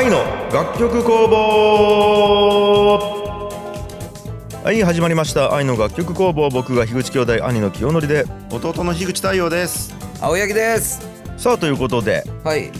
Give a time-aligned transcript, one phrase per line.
[0.00, 2.98] 愛の楽曲工房。
[4.64, 5.54] はい始まりました。
[5.54, 6.48] 愛の楽曲工房。
[6.48, 9.94] 僕が樋口兄弟兄の清則で弟の樋口太陽です。
[10.22, 11.06] 青柳です。
[11.36, 12.72] さあということではい。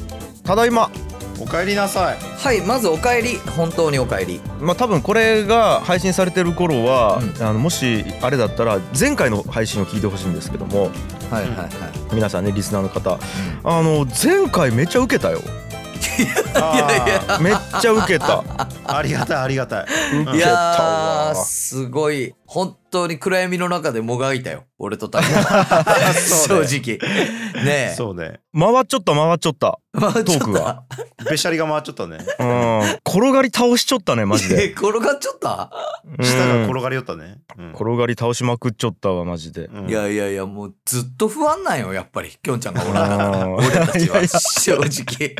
[0.45, 0.91] ただいま。
[1.39, 2.19] お帰りなさい。
[2.39, 3.37] はいまずお帰り。
[3.55, 4.41] 本当にお帰り。
[4.59, 7.43] まあ多分これが配信されてる頃は、うん。
[7.47, 10.85] あのもしあれだったら前回の配信を聞いてほしいんですけども。
[11.31, 11.69] はいはいはい。
[12.15, 13.19] 皆さんねリスナーの方。
[13.63, 15.43] あの前回めっちゃウケたよ
[17.41, 18.27] めっちゃウケた。
[18.27, 19.87] ー ありがたいありがたい。
[20.37, 22.35] いやすごい。
[22.47, 24.65] 本当に暗闇の中でもがいたよ。
[24.79, 25.25] 俺と太陽
[26.15, 26.67] そうね。
[26.69, 26.99] 正直。
[27.65, 27.95] ねえ。
[27.97, 28.41] そうね。
[28.59, 29.79] 回っちゃった回っちゃった。
[29.93, 30.83] まあトークが。
[31.29, 32.19] べしゃりが回っちゃったね。
[32.39, 32.81] うん。
[33.07, 35.71] 転がり倒しちゃったねマジえで転がっちゃった？
[36.23, 37.39] 舌がうん転がりよったね。
[37.59, 37.71] うん。
[37.73, 39.67] 転がり倒しまくっちゃったわマジで。
[39.67, 39.89] うん。
[39.91, 42.31] いやいやいやもうずっと不安なんよやっぱり。
[42.43, 43.09] きょんちゃんがおらん。
[43.09, 45.35] かったらうん俺たちは正直。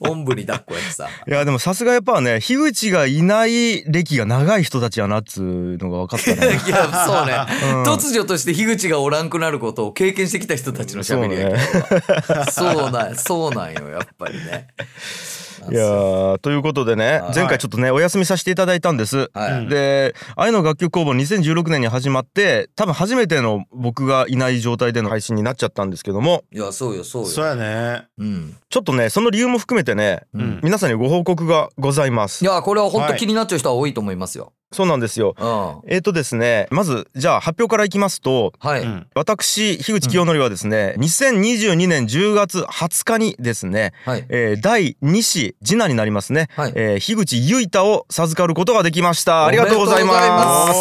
[0.00, 1.08] おんぶに抱っこやってさ。
[1.26, 6.54] いやでもさすがやっぱね樋口がいない歴が長い人たちやなっつうのが分かったね。
[6.54, 7.34] い やそうね
[7.74, 14.68] うん突如として樋口がおらんくなることを経験してきた人たちの喋りやけどそうなんそうなんよやっぱりね。
[15.70, 19.30] いやーということでねはい前回ちょっとねお休みさせていただいたんです。
[19.32, 27.28] はい、うんで「愛の楽曲工房」2016年に始まって多分初めての僕がいない状態での配信になっちゃったんですけどもいやそうよそうよ。
[27.28, 28.56] そうやねうん。
[28.70, 30.60] ちょっとねその理由も含めてねうん。
[30.64, 32.48] 皆さんにご報告がございますい。
[32.48, 34.52] やこれは本当はい気になっちゃう人は多いと思いますよ。
[34.72, 35.34] そうなんですよ。
[35.38, 35.90] うん。
[35.92, 38.82] えーとですねまずじゃあ発表からいきますとはい。
[38.82, 44.24] うん私樋口清則はですね、2022年10月20日にですね、はい。
[44.28, 46.72] えー第2子次男になりますね、はい。
[46.74, 50.80] えー樋口結太を授かることができましたありがとうございます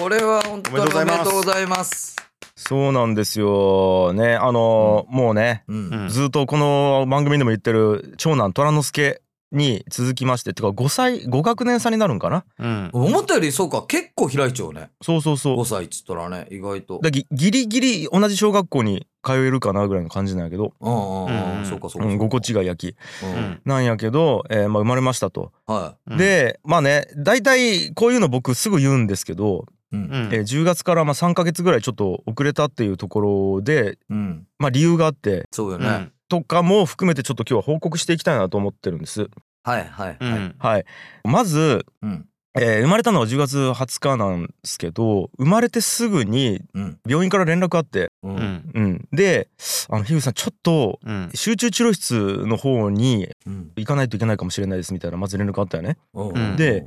[0.00, 2.16] これは本当におめででとうございます。
[2.56, 5.88] そうなんですよねあのーもうね、うん。
[6.02, 12.44] うんずっとこの番組でも言ってる長男虎之助に続きましててか5歳5学年差になるんかな？
[12.58, 14.90] うん思ったよりそうか結構開いちゃうね。
[15.02, 17.00] そうそうそう5歳っつったらね意外と。
[17.02, 22.08] だぎギリギリ同じ小学校に通えるかなぐらいの感じなんやけど、うんうんそうかそうか。
[22.08, 23.26] うん、5個違い焼きう。
[23.26, 25.52] うんんなんやけど、えーまあ、生まれましたと。
[25.66, 29.96] はうんでまあね大体こういうの僕すぐ言うんですけど、い。
[29.96, 30.02] うん。
[30.04, 33.20] うんえー10月からまあ3ヶ月ぐらいちょっと遅れたっていうとこ
[33.56, 34.46] ろで、うん。
[34.58, 36.10] まあ、理由があってそうよね。
[36.30, 39.28] うんとかも含めてちょっと今日は報告していきたいなと思ってるんです。
[39.62, 40.16] はいはいはい。
[40.20, 40.84] うんはい、
[41.24, 42.26] まず、うん。
[42.58, 46.98] えー生まれたのは10月20日なんですけど生まれてすぐにうん。
[47.06, 48.28] 病院から連絡あって、う。
[48.28, 49.48] うんんうん、で
[49.90, 53.72] あの樋口さんちょっとうん集中治療室の方にうん。
[53.76, 55.98] 行かないといけないかもしれないですみたいなまず連絡あったよね。
[56.14, 56.86] うんで、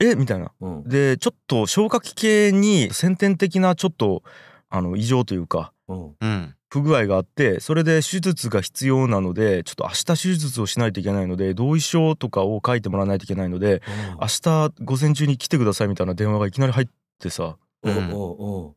[0.00, 0.50] えみたいな。
[0.60, 0.88] うん。
[0.88, 4.22] でちょっと消化器系に先天的なちょっと
[4.70, 6.54] あの異常というかうん。
[6.76, 13.82] うん不具合があってそれで手術が必要なのでちょっと明日手術をしないといけないので同意書とかを書いてもらわないといけないので
[14.20, 16.86] 明日午前中に来てくださいみたいな電話がいきなり入っ
[17.20, 17.96] てさうん。
[17.96, 18.08] うん。
[18.10, 18.74] も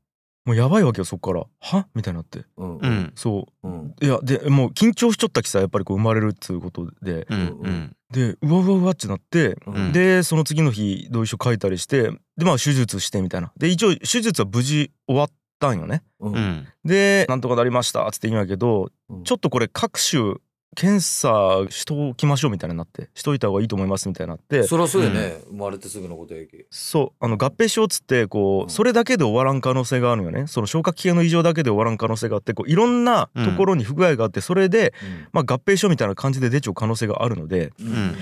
[0.47, 1.43] うやばいわけよそっから。
[1.59, 1.87] は？
[1.95, 2.45] みたいになって。
[2.57, 2.77] うん。
[2.77, 2.83] うん。
[2.83, 3.67] うんそう。
[3.67, 3.85] ん。
[3.87, 7.25] ういやでもう緊張しちゃったきさやっぱりこう生まれるっつうことで。
[7.29, 7.37] うん。
[7.37, 7.95] うん。
[8.11, 9.91] でうわうわうわってなってうん。
[9.91, 13.51] でその次の日同意書書いたりしてでまあ手術してみたいな。
[13.57, 15.29] で一応手術は無事終わっ
[15.59, 16.03] たんよね。
[16.19, 16.35] ううん。
[16.35, 19.23] んでなんとかなりましたっつって言うんやけどうん。
[19.23, 20.35] ちょっとこれ各種
[20.77, 24.63] 検査しときましょうみたいになってしといた方がいいと思いますみたいになって。
[24.63, 26.65] そりゃそうやね生まれてすぐのことやけ。
[26.69, 28.67] そうあの合併症っつってこうん。
[28.67, 30.47] うそれだけで終わらん可能性があるよね。
[30.47, 34.93] その消化器系の異常だけで終わらん可能性があってこういろんなところに不具合があってそれで
[35.31, 37.87] まあ合併症みたいな感じで出ちゃう可能性があるのでうん。
[37.87, 38.15] ん。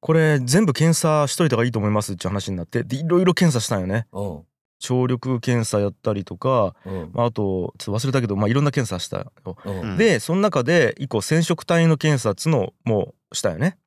[0.00, 4.06] これ全部検査しといた方がいいと思いますって話になってでいろいろ検査したんよね。
[4.12, 4.40] うん
[4.80, 7.10] 聴力検査やったりとか、うん。
[7.12, 9.32] まあ、あとちょっと忘れたけど、まあ、いろんな検査したよ
[9.96, 13.78] でその中で一個染色体の検査っつのもしたよね。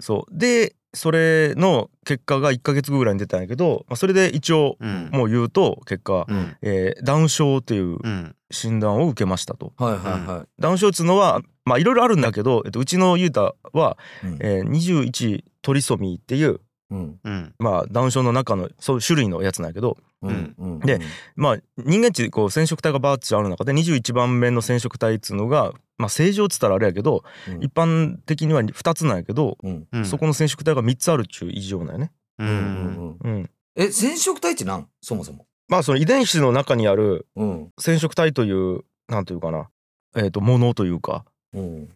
[0.00, 0.38] そう。
[0.38, 5.10] でそれの結果が1ヶ月後ぐらいに出たんやけど、まあ、それで一応うん。
[5.12, 6.56] もう言うと結果、うん。
[6.62, 8.36] えーダウン症っていううん。
[8.50, 9.72] 診断を受けましたと。
[9.78, 14.38] はいはいはダウン症っつうのはまあいろいろあるんだけど、えっと、うちのユータは、いうん。
[14.40, 17.20] えー21トリソミーっていう、うん。
[17.22, 17.54] うん。
[17.58, 19.96] まあ、ダウン症の中のそう種類のやつなんやけど。
[20.22, 20.54] うん。
[20.58, 20.80] うん。
[20.80, 21.00] で
[21.36, 27.62] まあ人間値こう染色体がバーッチある中で21番目の染色体っつうのが、まあ、正常っつったらあれやけど、うん。
[27.62, 29.58] 一般的には2つなんやけど、
[30.04, 32.12] そこの染色体が3つあるっちゅう異常なんやね。
[33.76, 35.46] え染色体ってなんそもそも。
[35.68, 37.72] まあその遺伝子の中にあるうん。
[37.78, 39.68] 染色体というなんというかな。
[40.16, 41.24] えっ、とものというか。
[41.52, 41.88] うん。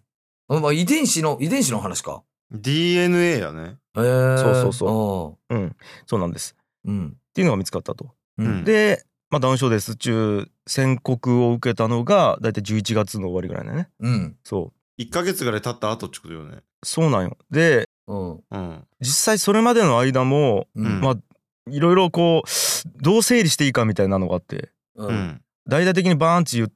[0.48, 3.76] あまあ遺伝子の遺伝子の話か DNA やね。
[3.96, 5.54] へえそうそうそう。
[5.56, 5.76] ん。
[6.06, 6.56] そうなんです。
[6.84, 6.94] うん。
[6.94, 8.14] うんっていうのが見つかったと。
[8.38, 8.64] うん。
[8.64, 13.88] で、まあ、ダウン症ですっちゅう宣告を受けたのが大体11月の終わりぐらいだよね。
[14.00, 14.36] うん。
[14.42, 15.00] そう。
[15.02, 16.62] 1ヶ月ぐらい経った後ってことよね。
[16.82, 17.36] そうなんよ。
[17.50, 18.44] でうん。
[18.50, 18.84] うん。
[19.00, 21.00] 実際それまでの間もうん。
[21.00, 21.16] まあ
[21.70, 25.14] いろいろこうどう整理していいかみたいなのがあってううん。
[25.14, 26.70] ん大々的にバーンチ言っ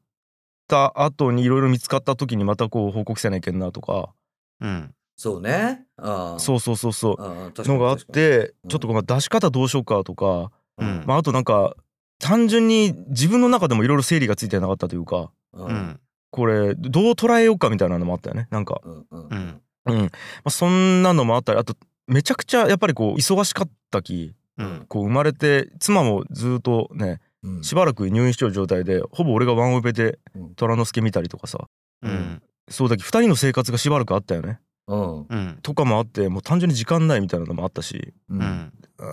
[0.69, 4.13] た後にいろいろ見つかった時にまたこう報告せないけんなとか
[4.61, 5.85] うんそうね。
[5.97, 6.38] ああ。
[6.38, 7.69] そうそうそうそう。
[7.69, 8.70] のがあってうん。
[8.70, 11.05] ちょっとこう出し方どうしようかとか、にうん。
[11.06, 11.75] まあ、あとなんか
[12.19, 15.73] 単純に自分の中でもいろいろ整理がついてなかったというかううん。
[15.73, 16.00] ん
[16.31, 19.61] これどう捉えようかみたいなのもあったよねなんか、うんうんうん。
[19.87, 19.99] うん。
[20.03, 20.11] ま
[20.44, 21.75] あ、そんなのもあったりあと
[22.06, 24.87] めちゃくちゃやっぱりこう忙しかったきうん。
[24.88, 27.62] こう生まれて妻もずっとねうん。
[27.65, 30.55] しばらく入院しちゃう状態でほぼ俺がワンオペでうん。
[30.55, 31.58] 虎之助見たりとかさ。
[32.03, 32.43] うん。
[32.70, 38.14] そうだき2人の生活がしばらくあったよねとかもあってもう単純に時間ないみたいなのもあったし。
[38.29, 38.73] ううん。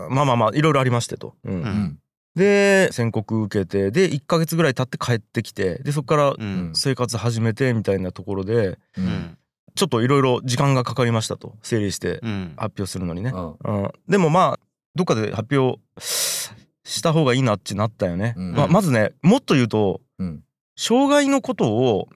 [0.09, 1.35] まあまあまあいろいろありましてと。
[1.43, 1.53] うん。
[1.53, 1.99] うん。
[2.35, 6.71] で宣告受けてで1ヶ月ぐらい経って帰ってきてでそこからうん。
[6.73, 9.05] 生活始めてみたいなところでううん。
[9.07, 9.37] ん
[9.75, 11.55] ちょっといろいろ時間がかかりましたと。
[11.61, 12.53] 整理してうん。
[12.57, 13.31] 発表するのにね。
[13.33, 13.83] うん。
[13.83, 14.59] うん、でもまあ
[14.95, 18.33] どっかで発表した方がいいなってなったよね。
[18.37, 18.51] うん。
[18.53, 20.43] まあ、まずねもっと言うとうん。
[20.75, 22.07] 障害のことを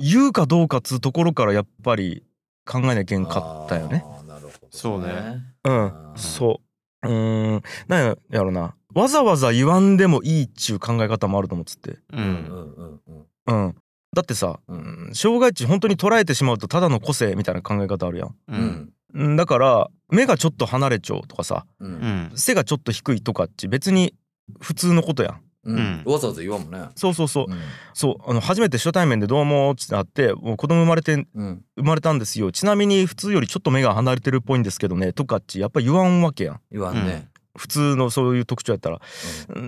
[0.00, 2.24] 言うかどうかっつうところからやっぱり
[2.66, 4.04] 考えなきゃいけんかったよね。
[4.26, 5.42] なるほどそうね。
[5.64, 5.92] うん。
[6.16, 6.60] そ
[7.02, 7.08] う。
[7.08, 7.62] うーん。
[7.88, 8.74] なんやろな。
[8.94, 11.90] わざわざ言わんでもいいっちゅう考え方もあると思っつって。
[11.90, 13.00] ううんんうんうん
[13.46, 13.66] うん。
[13.66, 13.74] うん、
[14.14, 15.10] だってさ、ううん。
[15.10, 18.34] ん、障害値本当に捉えてしまうとただの個性みたいな考え方あるやん。
[18.48, 19.36] ううん。
[19.36, 22.32] だから目がちょっと離れちゃうとかさううんん。
[22.36, 24.14] 背がちょっと低いとかっち別に
[24.60, 25.40] 普通のことやん。
[25.64, 25.76] うん。
[25.76, 26.12] うん。
[26.12, 26.88] わざわざ言わんもんね。
[26.96, 27.58] そうそうそう、うん。
[27.92, 31.62] そうあの初めて初対面で「どうも」ってなって「もう子供生まれてうん。
[31.76, 32.52] 生まれたんですよ。
[32.52, 36.60] ちなみに普通よりちょっと目が離れてるっぽいんですけどね」とかっちやっぱ言わんわけやん。
[36.70, 37.28] 言わんね。
[37.56, 39.00] 普通のそういう特徴やったら。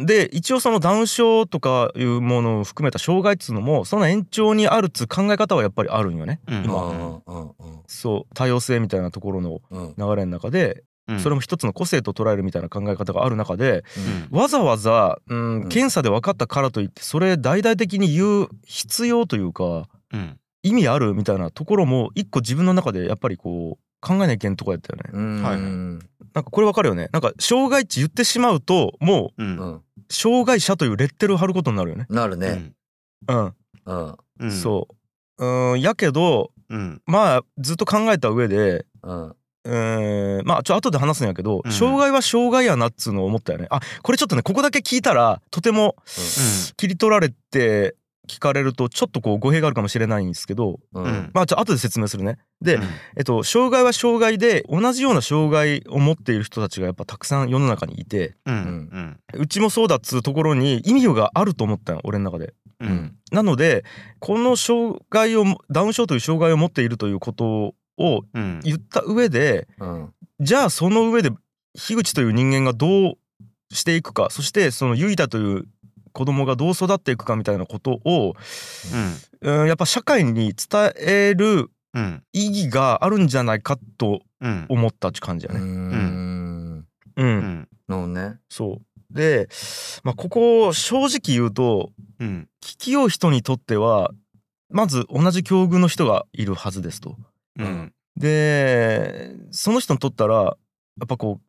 [0.05, 6.41] で一応そのダウン症とかいうものを含めた障害っつうのもその延長にあるっつう考え方はやっぱりあるんよね。
[6.49, 7.53] うんうんうんうん。
[7.87, 9.95] そう多様性みたいなところのうん。
[9.97, 10.83] 流れの中でうん
[11.23, 13.85] それも一つの個性と捉えるみたいな考え方がある中で
[14.31, 14.39] うん。
[14.39, 15.69] わざわざ、うんうん。
[15.69, 20.39] 検査で分かったからといってそれ大々的に言う必要というかうん。
[20.63, 25.11] 意味あるみたいなところも一個自分の中でやっぱりこう考えなきゃいけんとこやったよね。
[25.13, 25.43] うん。
[25.43, 25.99] はいうん
[26.35, 27.09] なんかこれ分かるよね。
[27.13, 32.07] なんか障害値言ってしまうともう障害者というレッテルを貼ることになるよね。
[32.11, 32.73] なるね。
[33.29, 33.55] うんうん、
[33.87, 34.17] うん。
[34.41, 34.51] うん。
[34.53, 34.89] そ
[35.39, 35.47] う。
[35.47, 37.01] うんやけどうん。
[37.07, 41.73] まあずっと考えた上でうんえーまあちょ後で話すんやけど、うん。
[41.73, 43.67] 障害は障害やなっつうのを思ったよね。
[43.71, 45.97] あこれちょっとねここだけ聞いたらとても
[46.77, 47.97] 切り取られて
[48.29, 51.07] 聞かれるとちょっとこう語弊があるかもしれないんですけどううん。
[51.07, 52.39] んまあちょ後で説明するね。
[52.61, 52.83] で、うん。
[53.17, 59.19] えっと障害は障害で同じような障害を持っている人たちがやっぱたくさん世の中にいてうん。
[59.35, 62.55] うちもそうだっつうところに意味があると思ったよ俺の中で。
[63.33, 63.85] なので
[64.19, 68.61] この障害をダウン症という障害を持っているということをうん。
[68.63, 70.15] 言った上でうん。
[70.41, 71.31] じゃあその上で
[71.75, 73.15] 樋口という人間がどう
[73.75, 75.65] していくかそしてその結太という
[76.13, 78.35] 子供がどう育っていくかみたいなことを、
[79.43, 82.23] うん、やっぱ社会に伝えるうん。
[82.33, 84.67] 意義があるんじゃないかとうん。
[84.69, 85.61] 思ったって感じやうね。
[85.65, 85.65] ん。
[85.65, 87.69] うん、うん。
[87.89, 88.39] のね。
[88.51, 89.15] そう。
[89.15, 89.49] で、
[90.03, 91.91] まあ、ここ正直言うと
[92.21, 92.49] うん。
[92.63, 94.11] 聞きよう人にとっては
[94.69, 97.17] まず同じ境遇の人がいるはずですと。
[97.59, 97.93] うん。
[98.17, 100.51] でその人にとったらや
[101.05, 101.41] っぱこ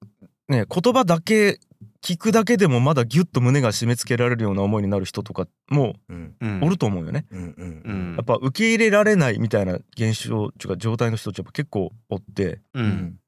[0.49, 1.59] うね言葉だけ
[2.01, 6.35] 聞くだけでもまだギュッと胸が締め付けられるような思いになる人とかもうん。
[6.39, 7.25] うんおると思うよね。
[7.31, 8.15] うんうんうん。
[8.15, 12.85] やっぱ受け入れられないみたいな現象っていうか状態の人たちやっぱ結構おって、ううん。
[12.85, 13.19] ん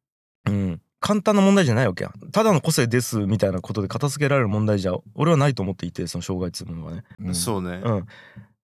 [0.48, 7.04] うん、簡単な問題じゃないわけやただの個性ですみたいなことで片付けられる問題じゃ俺はないと思っていてその障害っていうものはね。
[7.20, 7.36] うん。
[7.36, 7.82] そうね。
[7.84, 8.06] うん、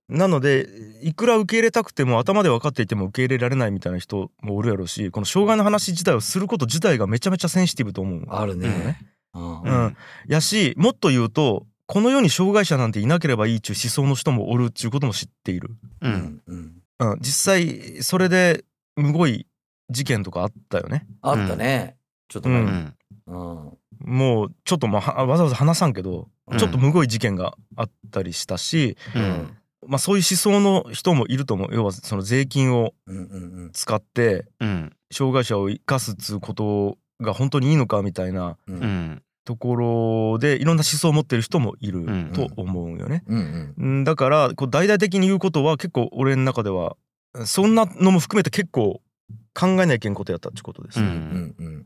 [0.08, 0.68] なので
[1.02, 8.24] いくら受け入れたくても頭で分かっていても受け入れられないみたいな人もおるやろうしこの障害の話自体をすること自体がめちゃめちゃセンシティブと思う。
[8.30, 9.00] あるね。
[9.34, 9.86] ううん。
[9.88, 9.98] ん、
[10.28, 15.72] やしもっと言うとこの世に障害者なんていなければいいっちゅう思想の人もおるっちゅうことも知っている。
[16.02, 16.14] ううん。
[16.14, 16.72] んうん。
[17.00, 18.64] うん、実際それで
[18.96, 19.48] むごい
[19.90, 21.08] 事件とかあったよね。
[21.22, 21.96] あったね。
[22.30, 22.68] ちょっとう前に。
[22.68, 22.94] うん。
[23.28, 23.72] うん。
[24.02, 26.58] もうちょっとまあはわざわざ話さんけど、うん。
[26.58, 32.94] ちょっとむごい事件があったりしたし、うんまあ、そういう思想の人もいると思う要はその税金を
[33.74, 38.58] 使ってうん障害者を生かすっつうことが本当にいいのかみたいな
[39.46, 43.24] ところでいろんな思想を持ってる人もいるうんと思うよね。
[44.04, 46.98] だからこう大々的に言うことは結構俺の中では
[47.46, 49.02] そんなのも含めて結構
[49.54, 51.00] 考えないけんことやったってことです。
[51.00, 51.86] うんうんうん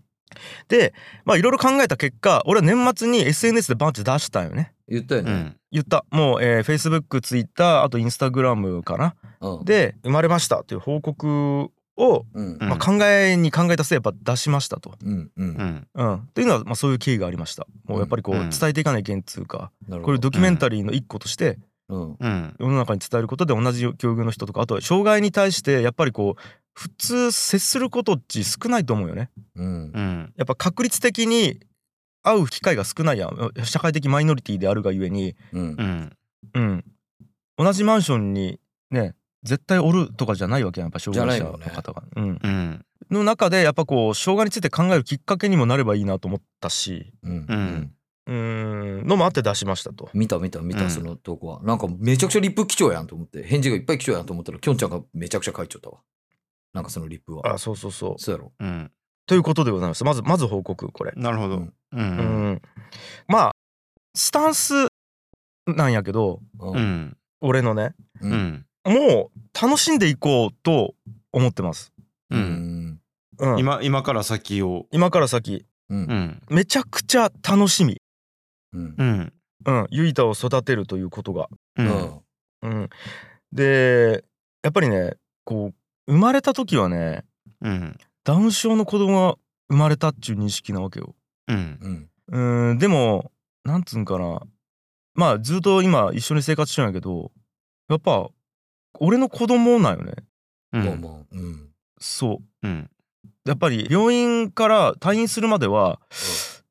[0.67, 0.93] で
[1.25, 4.73] まあいろいろ考えた結果俺は年末に SNS でバンって出したんよね。
[4.89, 5.31] 言ったよね。
[5.31, 5.55] うん。
[5.71, 6.05] 言った。
[6.11, 9.15] もう、えー、Facebook、Twitter あと Instagram かな。
[9.41, 9.65] うん。
[9.65, 12.57] で生まれましたっていう報告を、うん。
[12.59, 12.69] うん。
[12.69, 14.95] まあ、考えに考えた末やっぱ出しましたと。
[15.03, 15.47] うんうん。
[15.47, 15.87] うん。
[15.93, 17.67] うん、っていうのはまあそういう経緯がありました。
[17.85, 18.49] もうやっぱりこううん。
[18.49, 22.55] 伝えていかないけんつうか、これドキュメンタリーの一個としてうんうん。
[22.59, 26.41] 世の中に伝えることで同じ境遇の人とかあとは障害に対してやっぱりこう
[26.73, 29.29] 普通接することっち少ないと思うよね。
[29.55, 29.65] うん。
[29.65, 30.33] うん。
[30.37, 31.59] やっぱ確率的に
[32.23, 33.51] 会う機会が少ないやん。
[33.63, 35.61] 社会的マイノリティであるがゆえに、うん。
[35.61, 36.17] うん。
[36.53, 36.83] うん、
[37.57, 38.59] 同じマンションに
[38.89, 42.03] ね絶対おるとかじゃないわけやんやっぱ障害者の方が。
[42.15, 42.85] うん、うん。
[43.11, 47.13] の中でやっぱこう障害について考えるきっかけにもなればいいなと思ったし。
[47.23, 47.45] うん。
[47.47, 47.93] うん。
[48.27, 49.07] うーん。
[49.07, 50.09] のもあって出しましたと。
[50.13, 51.61] 見た見た見うんたその投稿は。
[51.63, 53.43] なんかめちゃくちゃリップ貴重やんと思って。
[53.43, 55.99] 返事がいっぱい貴重やんと思ったらきょんちゃんがめちゃくちゃ書いちゃったわ。
[56.73, 57.53] なんかそのリップは。
[57.53, 58.19] あそうそうそう。
[58.19, 58.51] そうやろ。
[58.59, 58.91] うん
[59.29, 60.03] ということでございます。
[60.03, 61.11] まずまず報告これ。
[61.15, 61.57] なるほど。
[61.57, 61.71] うん。
[61.91, 62.51] ううん。
[62.53, 62.61] ん、
[63.27, 63.55] まあ
[64.15, 64.73] スタンス
[65.67, 66.77] なんやけどううん。
[66.79, 68.33] ん俺のねううん。
[68.33, 70.95] んもう楽しんでいこうと
[71.31, 71.93] 思ってます。
[72.31, 72.41] ううん。
[72.41, 72.99] ん
[73.37, 74.87] うん、今今今から先を。
[74.91, 75.63] 今から先。
[75.89, 76.05] うん。
[76.05, 76.41] うん。
[76.49, 78.01] めちゃくちゃ楽しみ。
[78.73, 78.95] うん。
[78.97, 79.33] うん。
[79.65, 81.49] うん、ゆいたを育てるということが。
[81.77, 82.89] うん、
[83.51, 84.23] で
[84.63, 87.25] やっぱりねこう生まれた時はね
[87.61, 87.97] うん
[88.29, 89.37] ダウン症の子供が
[89.71, 91.15] 生まれたっていう認識なわけよ。
[91.47, 92.07] うん。
[92.31, 92.69] うん。
[92.69, 93.31] うんでも
[93.63, 94.43] なんつうんかな。
[95.15, 97.31] まあずっと今一緒に生活してるんやけど
[97.89, 98.29] やっぱ
[98.99, 100.13] 俺の子供なんよね。
[100.73, 100.85] うん。
[100.85, 101.69] まあまあうん。
[101.99, 102.67] そう。
[102.67, 102.87] うん。
[103.47, 105.99] やっぱり病院から退院するまでは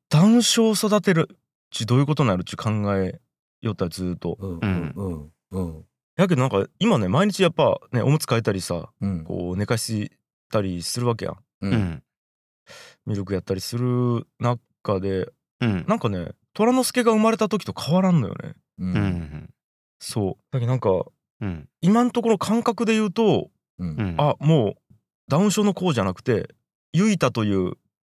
[0.07, 1.37] ダウン症を育てるっ
[1.71, 3.19] ちどういうことになるっち考え
[3.61, 4.37] よったよずっと。
[4.39, 4.93] うんうん。
[4.95, 5.85] うんうん。
[6.15, 9.25] やけどなんか今ね毎日やっぱねおむつ替えたりさうん。
[9.25, 10.09] こう寝かし
[10.49, 11.37] たりするわけやん。
[11.61, 11.73] ううん。
[11.73, 12.03] ん
[13.05, 15.85] ミルクやったりする中でうん。
[15.87, 18.53] なんかね虎之助が生まれた時と変わらんのよね。
[18.79, 19.49] ううんん
[19.99, 20.43] そう。
[20.51, 20.89] だけどなんか
[21.41, 21.67] うん。
[21.81, 23.89] 今のところ感覚で言うとうん。
[23.89, 24.15] うん。
[24.17, 24.93] あもう
[25.27, 26.49] ダウン症の子じゃなくて
[26.93, 27.73] ゆいたという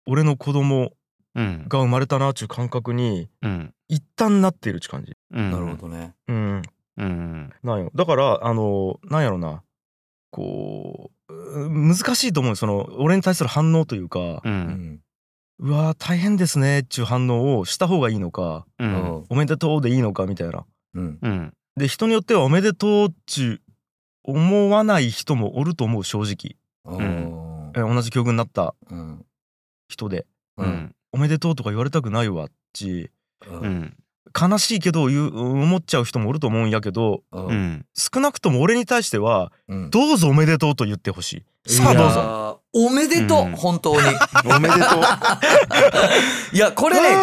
[0.05, 0.91] 俺の子供
[1.35, 1.65] うん。
[1.69, 3.73] が生まれたなっちゅう感覚にうん。
[3.87, 5.13] 一旦なっているっち感じ。
[5.31, 5.51] うん。
[5.51, 6.13] なるほどね。
[6.27, 6.61] うん。
[6.97, 7.91] うんなんよ。
[7.95, 9.63] だからあのなんやろな
[10.31, 11.33] こう
[11.65, 12.51] う難しいと思う。
[12.51, 14.53] よその俺に対する反応というかううん。
[14.53, 14.99] ん
[15.59, 18.91] うわー大変ですねっちゅう反応をした方がいいのかううん。
[18.91, 20.65] んおめでとうでいいのかみたいな。
[20.95, 21.19] うん。
[21.21, 21.53] うん。
[21.77, 23.61] で人によってはおめでとうっちゅう
[24.23, 26.55] 思わない人もおると思う正直。
[26.97, 27.71] うん。
[27.75, 29.25] え同じ境遇になったうん。
[29.87, 30.25] 人で。
[30.57, 30.69] ううん。
[30.69, 33.11] んおめでとうとか言われたくないわっち。
[33.47, 33.97] ううんん
[34.39, 37.55] 悲しいけど言う思っちゃう人もおると思うんやけどううん。
[37.55, 39.89] ん少なくとも俺に対してはうん。
[39.89, 41.73] どうぞおめでとうと言ってほしい。
[41.73, 42.61] さあどうぞ。
[42.73, 42.79] ー。
[42.87, 43.51] おめでとう、うん。
[43.55, 44.07] 本当に。
[44.45, 45.01] おめでとう。
[46.55, 47.21] いやこれね違う。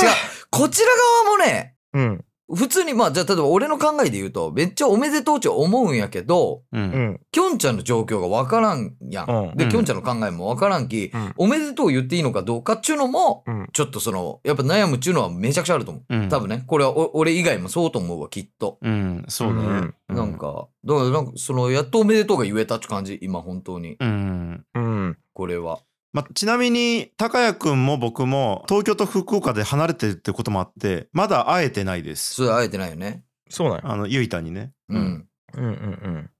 [0.50, 0.88] こちら
[1.24, 2.24] 側もねうん
[2.54, 6.84] 普通にまあじゃあ例えば俺の考えで言うとめっちゃおめでとうって思うんやけどううん。
[6.84, 9.30] んきょんちゃんの状況がわからんやん。
[9.30, 9.56] うん。
[9.56, 9.70] で、うん。
[9.70, 11.34] きょんちゃんの考えもわからんき、うん。
[11.36, 13.68] おめでとう言っていいのかどうかっちゅうのも、うん。
[13.72, 16.16] ちょっとその、やっぱ悩むっちゅうのはめちゃくちゃあると思う。
[16.16, 16.28] うん。
[16.28, 18.78] 多分ね、これはお俺以外もそうと思うわ、きっと。
[18.80, 19.24] うん。
[19.28, 19.90] そうだね。
[20.08, 23.96] なんか、だからなんかその、やっとおめでとうが言えたって感じ、今本当に。
[24.00, 24.64] うん。
[24.74, 25.18] うん。
[25.34, 25.80] これは。
[26.12, 32.34] まあ、ちなみに高谷くんも僕も東京と福岡で離れてるってこともあってまだ会えてないです。
[32.34, 33.24] それ会えてないよね。
[33.50, 33.82] そうなんや。
[33.84, 34.72] あのゆいたにね。
[34.88, 35.28] うん。
[35.54, 35.64] うん。
[35.64, 36.30] うんうん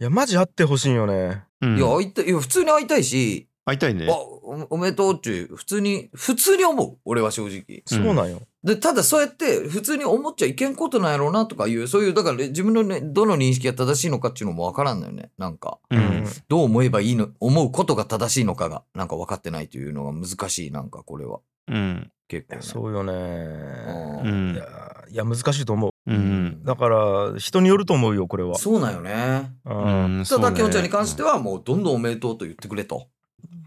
[0.00, 1.44] いやマジ会ってほしいんよね。
[1.60, 1.76] うん。
[1.76, 4.06] いや、会いたい、いや、普通に会いたいし、会いたいね。
[4.08, 6.98] あおおめでとうっちゅう、普通に、普通に思う。
[7.04, 7.82] 俺は正直。
[7.84, 15.30] そうなんよで、ただそうやって普通に思っちゃいけんことなんやろうなとかいう、そういう、だからね自分のね、どの認識が正しいのかっていうのもわからんのよね。
[15.38, 16.02] なんか、ううん。
[16.02, 21.40] んどう思えばいいの、思うことが正しいのかが、なんか分かってないというのが難しい、なんかこれは。
[21.68, 22.10] うん。
[22.28, 22.62] 結構、ね。
[22.62, 23.12] そうよね。
[23.12, 24.54] うん。
[24.54, 24.64] いや
[25.10, 25.90] いや難しいと思う。
[26.06, 26.62] うん。
[26.64, 28.56] だから人によると思うよこれは。
[28.56, 29.52] そうなんよね。
[29.64, 33.08] ううんんただ、きょんちゃんねに関しては、もうどんどんおめでとうと言ってくれと。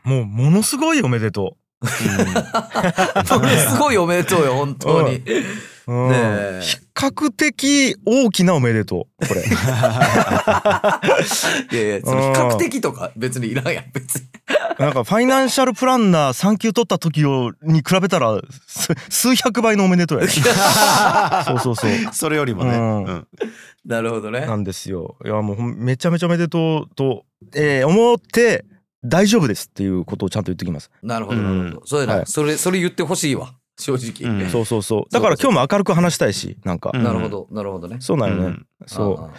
[0.04, 1.58] もうものすごいおめでと
[3.26, 5.18] それすごいおめでとうよ、本当に。
[5.18, 5.22] う、
[5.88, 6.10] うん。
[6.10, 6.62] ねえ。
[6.64, 9.42] 比較的大きなおめでとうこれ。
[11.72, 14.22] いやいや、その比較的とか別にいらんやん、別に。
[14.80, 20.28] なんかファイナンシャルプランナー3級取った時をに比べたらす数百倍のおめでとうや
[21.46, 21.92] そうそうそう。
[22.12, 22.72] それよりもね。
[22.72, 23.04] うん。
[23.04, 23.28] うん。
[23.86, 24.42] なるほどね。
[24.42, 24.56] な。
[24.56, 25.16] んですよ。
[25.26, 27.26] いやもうめちゃめちゃおめでとうと、
[27.56, 28.66] えー思って
[29.04, 31.86] 大丈夫ですっていうことをちゃんと言ってきます、なるほど、なるほど。
[31.86, 32.26] それな、はい。
[32.26, 34.32] それ、それ言ってほしいわ、正直。
[34.32, 34.50] うん。
[34.52, 35.12] そうそうそう。
[35.12, 37.04] だから今日も明るく話したいしなんか、うん。
[37.04, 37.98] なるほど、なるほどね。
[38.00, 38.68] そうなんよね、うん。
[38.86, 39.20] そう。
[39.20, 39.32] あああう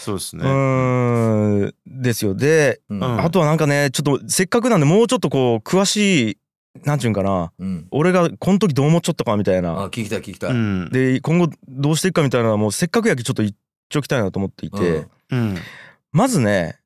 [0.00, 0.44] そうですね。
[0.44, 1.74] ーん。
[1.86, 2.34] ですよ。
[2.34, 6.38] で、あとはなんかねちょっとせっかくなんでもうちょっとこう詳しい
[6.84, 7.52] なんちゅうんかな。
[7.58, 7.86] うん。
[7.90, 10.50] 俺がこの時どう思っちゃったかみたいあ、な聞きたい、聞きたい。
[10.52, 10.90] うん。
[10.90, 13.54] で今後どうしていくかみたいなのはもうせっかくやけちょっと言っ
[13.88, 15.56] ちょきたいなと思っていて、うん。
[16.12, 16.78] まずね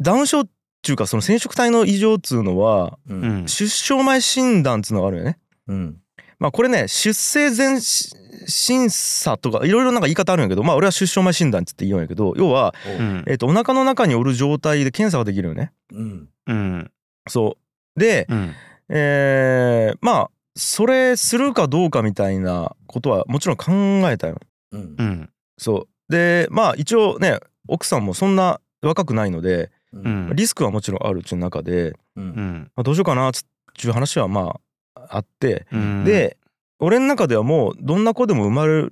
[0.00, 0.48] ダウン症っ
[0.82, 3.44] ちゅうかその染色体の異常っつうのはううん。
[3.44, 5.38] ん出生前診断っつうのがあるよね。
[5.66, 5.96] うん。
[6.38, 8.14] まあこれね出生前し
[8.46, 13.24] 審査とかいろいろなんか言い方あるんやけどまあ俺は出生前診断っつって言うんやけど要は、うん。
[13.26, 15.72] えっとお腹の中におる状態で検査ができるよね。
[15.92, 16.28] うん。
[16.46, 16.90] うん。
[17.28, 17.56] そ
[17.96, 18.00] う。
[18.00, 18.54] で、うん。
[18.90, 20.30] えーまあ
[20.60, 23.70] それするかどうかみたいなことはもちろん考
[24.10, 24.40] えたよ。
[24.72, 24.96] うん。
[24.98, 25.30] うん。
[25.56, 26.12] そう。
[26.12, 30.30] でまあ一応ね奥さんもそんな若くないのでううん。
[30.30, 30.36] ん。
[30.36, 32.24] リスクはもちろんあるうちの中で、ううん。
[32.30, 34.60] んまあ、どうしようかなっつっちゅう話はま
[34.94, 36.04] ああって、うん。
[36.04, 36.36] で
[36.80, 38.90] 俺の中ではもうどんな子でも生ま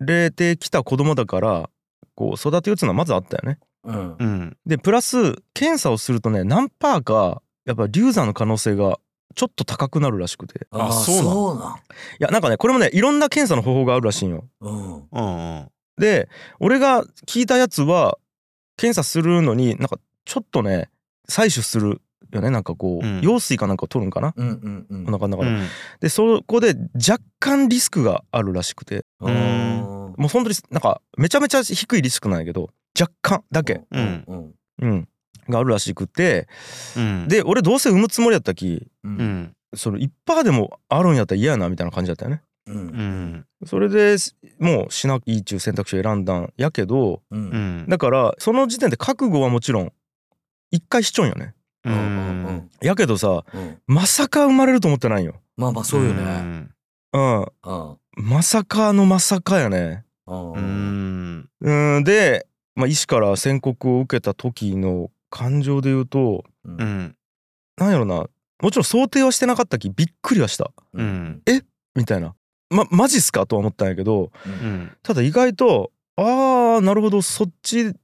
[0.00, 1.70] れてきた子供だから
[2.14, 3.58] こう育てようっていうのはまずあったよね。
[3.84, 4.16] うん。
[4.18, 4.56] うん。
[4.66, 8.98] でプラス検査をするとね何パーかやっぱ流産の可能性が
[9.34, 10.66] ちょっと高くなるらしくて。
[10.70, 11.78] ああそうなんい
[12.20, 14.44] やなんかねこれもねいろんな検査の方法があるらしいんよ。
[14.60, 15.68] うん。
[15.98, 16.28] で
[16.60, 18.18] 俺が聞いたやつは
[18.76, 20.90] 検査するのになんかちょっとね
[21.28, 22.02] 採取する
[22.32, 22.50] よね。
[22.50, 23.20] なんかこう、うん。
[23.20, 24.34] 羊水かなんかを取るんかな？
[24.36, 25.14] うんうんうん。
[25.14, 25.50] お腹の中で。
[25.50, 25.66] うん。
[26.00, 29.04] でそこで若干リスクがあるらしくて。
[29.20, 30.14] うん。
[30.16, 35.08] もう本当になんかめちゃめちゃ低いリスクなんやけど若干だけ、うんうんうん、
[35.48, 36.48] があるらしくて。
[36.96, 37.28] うん。
[37.28, 39.14] で俺どうせ産むつもりやったきううん。
[39.14, 42.42] んその1%でもあるんやったら嫌やなみたいな感じだったよね。
[42.66, 42.78] ううん。
[42.80, 44.16] んそれで
[44.58, 47.86] もうしないいっちゅう選択肢を選んだんやけどううんん。
[47.88, 49.92] だからその時点で覚悟はもちろん
[50.70, 51.54] 一回しちょんよね。
[51.84, 51.96] ううん。
[51.96, 53.80] んやけどさうん。
[53.86, 55.40] まさか生まれると思ってないよ。
[55.56, 56.22] まあまあそうよね。
[56.22, 56.74] ん
[57.12, 57.40] うん。
[57.42, 57.96] うん。
[58.16, 60.04] まさかのまさかやね。
[60.26, 60.52] うん。
[60.52, 61.48] うん。
[61.60, 62.04] うん。
[62.04, 66.76] で、まあ、医師から宣告を受けた時の感情で言うとううん。
[66.76, 67.16] ん
[67.78, 68.26] なんやろな。
[68.62, 70.70] もちろん想定はしてなかったきびっくりはした。
[70.94, 71.42] うん。
[71.94, 72.34] みたいな。
[72.70, 73.46] まマジっすか？
[73.46, 74.90] とは思ったんやけどうん。
[75.02, 77.22] ただ意外とあーなるほど。
[77.22, 77.94] そっち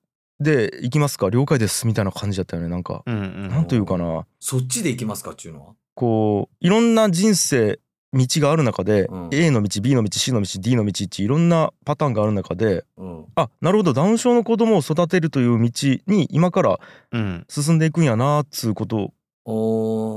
[0.43, 1.31] で行きますか？
[1.31, 4.27] 了解ですみたいな感じだったよねなんか、うんなんというかな。
[4.41, 5.73] そっちで行きますかっていうのは？
[5.95, 7.79] こういろんな人生
[8.15, 9.29] 道がある中で、うん。
[9.33, 13.25] A の道 B の道 C の道 D の道っていろんなパターンがある中でうん。
[13.37, 15.71] あなるほどダウン症の子供を育てるという道
[16.07, 16.79] に今から
[17.13, 17.47] うん。
[17.49, 19.13] 進んでいくんやなっつうこと。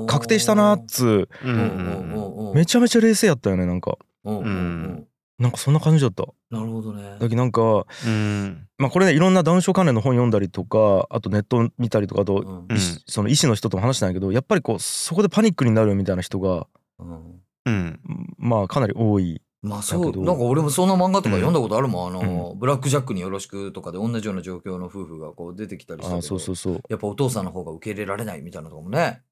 [0.07, 1.09] 確定したなっつう。
[1.09, 2.13] ううんんうん。
[2.13, 3.97] うんうんめちゃめちゃ冷静やったよねなんか。
[4.25, 4.45] うんうん。
[4.45, 5.07] うん
[5.37, 6.25] なんかそんな感じだった。
[6.49, 7.17] なるほどね。
[7.19, 8.67] だけどなんかうん。
[8.77, 12.77] まあこれねいろんなダウン症関連の本読んだりとかあとネット見たりとかあとうん。
[13.07, 16.67] その医師の人とも話したんやけどやっぱりこうそこでパニックになるみたいな人が
[16.99, 17.41] うん。
[17.65, 17.99] うん
[18.37, 19.41] まあかなり多い。
[19.61, 26.81] まあそうなんか俺もそんな漫画とか読んだことあるもん、あの、ブラック・ジャックによろしくとかで同じような状況の夫婦がこう出てきたりしたけどあそうそうそう。
[26.87, 29.23] やっぱお父さんの方が受け入れられないみたいなとかもね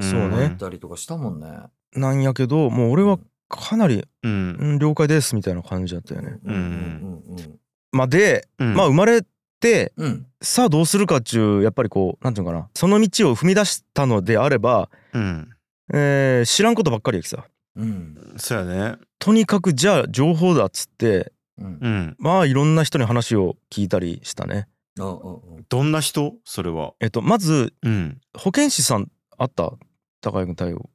[0.00, 0.46] そうね。
[0.46, 1.48] あったりとかしたもんね。
[1.92, 4.56] なんやけどもう俺はかなり「うん。
[4.58, 6.38] うん了解です」みたいな感じだったよね。
[6.44, 6.54] うん。
[6.54, 7.58] うん
[7.92, 8.74] まあで、うん。
[8.74, 9.22] まあ生まれ
[9.60, 10.06] てうん。
[10.06, 12.68] うんさあどうするかっちゅうやっぱりこうなんていうのかな。
[12.74, 15.48] その道を踏み出したのであれば、うん。
[15.92, 17.46] えー知らんことばっかりやきさ。
[17.76, 18.34] うん。
[18.36, 18.98] そうやね。
[19.18, 21.78] とにかくじゃあ情報だっつってうん。
[21.80, 22.16] うん。
[22.18, 24.68] まあいろんな人に話を聞いたりしたね。
[24.98, 25.60] うんうんう。
[25.60, 26.34] んどんな人？
[26.44, 26.92] それは。
[27.00, 28.20] えっとまずうん。
[28.36, 29.72] 保健師さんあった？
[30.20, 30.90] 高井君対応。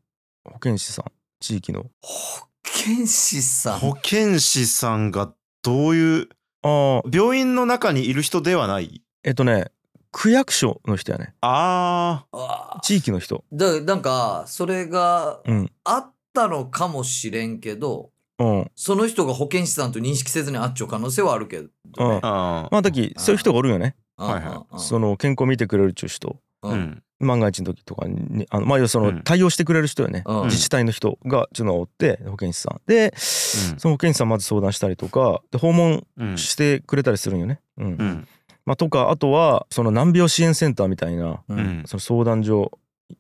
[0.46, 1.06] 保健師さん
[1.40, 1.86] 地域の。
[2.02, 3.80] 保健師さん。
[3.80, 6.30] 保健師さんがどういう
[6.64, 7.10] ああ。
[7.12, 9.02] 病院の中にいる人ではない？
[9.24, 9.72] えっとね
[10.12, 11.36] 区役所の人やね。
[11.42, 12.80] ああ。
[12.82, 13.44] 地域の人。
[13.54, 15.72] だなんかそれがうん。
[15.84, 18.72] あったのかもしれんけどうん。
[18.76, 21.70] その人が保健師さんと認識せずにあっちゃう可能性はあるけどね。
[21.98, 22.22] うん。
[22.22, 23.96] まあだきそういう人がおるよね。
[24.18, 26.38] はいはいその健康見てくれるっちゅう人。
[26.64, 29.22] ううんん万が一の時とかにあのまあ要はそうのん。
[29.24, 30.46] 対応してくれる人よね、うん。
[30.46, 32.82] 自治体の人がちょっとおって保健師さん。
[32.88, 36.38] で、その保健師さんまず相談したりとかで訪問うん。
[36.38, 37.60] してくれたりするんよね。
[37.78, 37.86] うん。
[37.86, 38.28] うん。
[38.66, 41.60] まあ、とかあとはその難病支援センターみたいなううん。
[41.82, 42.72] んその相談所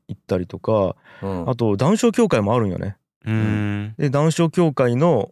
[0.08, 1.50] 行ったりとかうん。
[1.50, 2.98] あとダウン症協会もあるんよね。
[3.26, 3.96] うん。
[3.98, 5.32] でダウン症協会の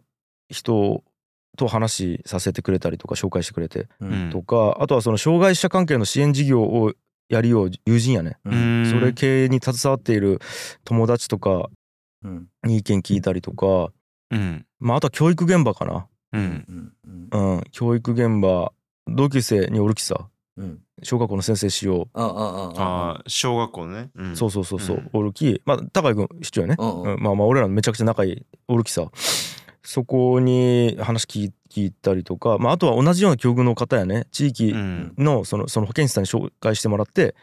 [0.50, 1.02] 人
[1.56, 4.30] と話させてくれたりとか紹介してくれてうん。
[4.30, 6.92] とかあとはその障害者関係の支援事業を
[7.28, 8.38] やりよう友人やね。
[8.44, 8.82] ううん。
[8.82, 10.40] んそれ系に携わっている
[10.84, 11.68] 友達とか
[12.24, 12.48] うん。
[12.64, 13.92] に意見聞いたりとか、
[14.30, 14.66] うん。
[14.80, 16.40] まあ、あとは教育現場かな、うう
[17.58, 17.62] ん。
[17.70, 18.72] 教育現場
[19.06, 20.28] 同級生におるきさ。
[20.56, 20.80] うん。
[21.04, 24.10] 小学校の先生しよあああああー小学校ね。
[24.16, 24.36] うう、ん。
[24.36, 25.10] そうそうそうそう、うん。
[25.12, 25.62] おるき。
[25.64, 27.14] まあ高井君市長やね、うんうん。
[27.14, 27.22] うん。
[27.22, 29.08] まあまあ俺らめちゃくちゃ仲いいおるきさ。
[29.84, 35.14] そこに話聞い聞いたりとか、まあ、あとは同じような境遇の方やね地域うん。
[35.18, 37.34] のそのその保健師さんに紹介してもらって、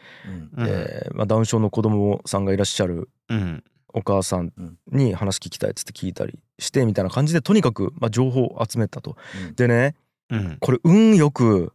[0.56, 0.64] うん。
[0.64, 0.68] うん。
[0.68, 3.64] えーまあ、ダウン症の子供さんがいらっしゃるうん。
[3.94, 4.52] お母さん
[4.92, 9.16] に話聞きたいっつって聞いたりしてみたいな感じでとにかくまあ情報を集めたと。
[9.48, 9.54] うん。
[9.54, 9.94] でね
[10.30, 10.58] うん。
[10.60, 11.72] これ運よく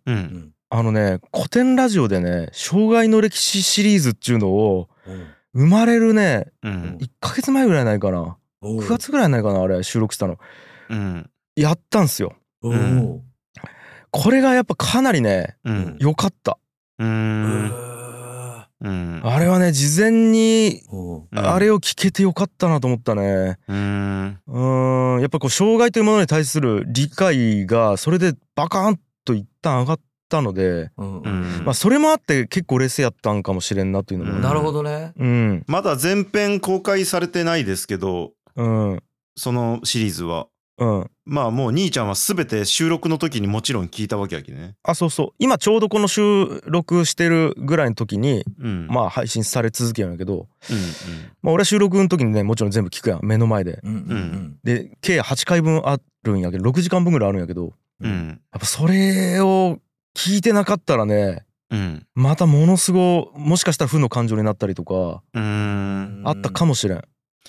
[0.70, 4.88] あのね古典ラジオでね障害の歴史シリーズっちゅうのを
[5.54, 6.98] 生まれるねうん。
[7.02, 8.38] 1ヶ月前ぐらいないかな。
[8.62, 8.80] おう。
[8.80, 10.38] 9月ぐらいないかなあれ収録したの。
[10.90, 11.30] うん。
[11.56, 12.34] やったんすよ。
[12.34, 13.22] おううん
[14.12, 15.98] これがやっぱかなりねうん。
[16.00, 16.58] 良かった。
[17.00, 17.72] ううんん
[18.82, 19.22] うん。
[19.24, 20.82] あれはね事前に
[21.34, 23.58] あれを聞けてよかったなと思ったね。
[23.68, 24.40] うん。
[24.48, 25.22] うーん。
[25.22, 31.22] やっぱこう障害というものに対する理解がそれでバカーンと一旦上がったのでうん。
[31.22, 31.62] うん。
[31.64, 35.14] まあそれもあって結構劣勢やったんかもしれんなっていうのもうんなるほどね。
[35.18, 35.64] うん。
[35.68, 39.04] まだ全編公開されてないですけどうん。
[39.38, 40.48] そのシリーズは
[40.82, 41.12] うん。
[41.26, 44.76] まあもう兄ちゃんは全て収録の時にもちろん聞いたわけやけね。
[44.82, 45.30] あそうそう。
[45.38, 48.88] 今ちょうどこの収録してるぐらいの時にうん。
[48.88, 50.38] まあ配信され続けるんやけどう
[50.74, 50.78] ん
[51.44, 53.20] まあ俺は収録の時にねもちろん全部聞くやん。
[53.24, 53.80] 目の前で。
[53.84, 58.08] うんうんで計8回分あるんやけど6時間分ぐらいあるんやけどうん。
[58.08, 59.78] ううんんやっぱそれを
[60.18, 62.08] 聞いてなかったらねうん。
[62.16, 66.24] またものすごもしかしたら負の感情になったりとかうん。
[66.26, 67.04] あったかもしれん。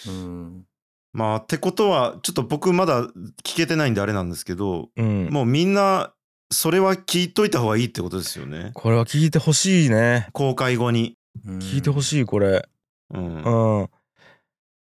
[0.07, 0.65] うん
[1.13, 3.05] まあってことはちょっと僕まだ
[3.45, 5.29] 聞けてないんであれなんですけどうん。
[5.31, 6.13] もうみんな
[6.51, 8.73] それは聞いといた方がいいってことですよね。
[8.75, 10.29] これは聞いてほしいね。
[10.33, 11.17] 公開後に。
[11.47, 12.69] 聞いてほしいこれ。
[13.15, 13.43] うん。
[13.43, 13.91] うん。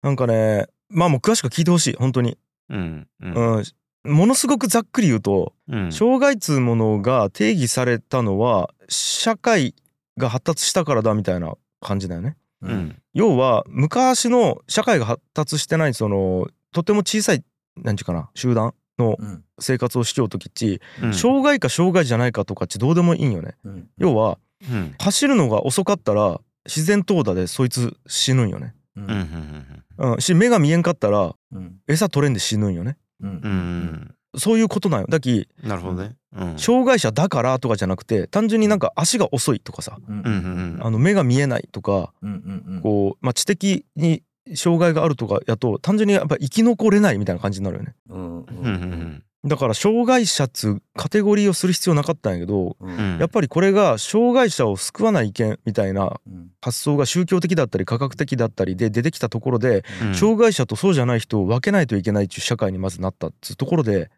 [0.02, 2.38] なんかねまあもう詳しく聞いてほしい本当に。
[2.68, 3.56] うんうん。
[3.56, 3.64] うん。
[4.04, 5.92] ものすごくざっくり言うとうん。
[5.92, 9.74] 障害っつうものが定義されたのは社会
[10.18, 12.36] が発達したからだみたいな感じだよね。
[12.62, 17.44] ううんん要は昔の社会が発達してないそのとても小さい
[17.76, 19.44] なんちゅうかな集団のうん。
[19.58, 21.14] 生活をしようときっちうん。
[21.14, 23.54] 障害か障害じゃないかとかっちどうでもいいんよね。
[23.64, 23.88] うん。
[23.98, 24.38] 要は
[24.70, 24.94] うん。
[24.98, 28.74] 走るのが遅かったら自然淘汰でそいつ死ぬんよね。
[28.96, 29.04] うん。
[29.04, 31.76] うんうんうんし目が見えんかったらうん。
[31.86, 32.96] 餌取れんで死ぬんよね。
[33.20, 35.06] うんそういうことなんよ。
[35.08, 36.16] だきうんなるほどね。
[36.34, 36.58] うん。
[36.58, 39.98] 障害者だからとかじゃなくて単純になんか足が遅いとかさ。
[40.08, 40.20] うん。
[40.20, 44.22] うんうんあの目が見えないとかうんうんうんこう、まあ、知的に
[44.54, 47.94] 障害があるとかやと単純にやっぱ生き残れないみたいな感じになるよね。
[48.08, 52.96] うんううんうんだから障害者っつうカテゴリーをする必要なかったんやけどうん。
[52.96, 56.50] うんやっぱりこれが障害者を救わない意見みたいなうん。
[56.60, 60.14] 発想が宗教的だったり科学的だったりで出てきたところでうん。
[60.14, 64.10] 障害者とそうじゃない人を分けないといけないっていう社会にまずなったっつうところで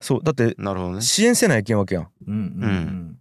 [0.00, 1.02] そうだってなるほどね。
[1.02, 2.34] 支援せないけんわけやんうん。
[2.34, 3.16] うん。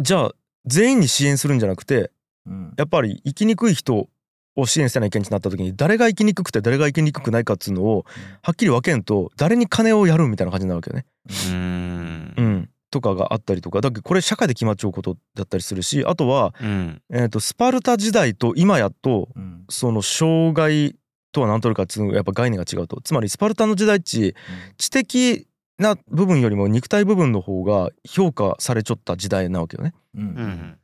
[0.00, 0.32] じゃあ
[0.64, 2.12] 全員に支援するんじゃなくて
[2.46, 2.72] うん。
[2.76, 4.08] やっぱり生きにくい人
[4.56, 8.04] を支援せないけんになった時に誰が生きにくくて誰が生きにくくないかっつうのを
[8.42, 11.06] はっきり分けんと誰に金をやるみたいな感じになるわけよね。
[11.48, 12.34] うん。
[12.36, 13.80] うん、とかがあったりとか。
[13.80, 17.02] だけどこれ社会で決まっちゃうことだったりするしあとは、うん。
[17.10, 19.64] えー、とスパルタ時代と今やとうん。
[19.68, 20.96] その障害
[21.32, 23.00] とは何とるかっつうやっぱ概念が違うと。
[23.02, 24.34] つまりスパルタの時代っち
[24.76, 29.94] 知的な部分よりも肉体部分の方が評価されちゃった時代なわけよね。
[30.14, 30.22] うん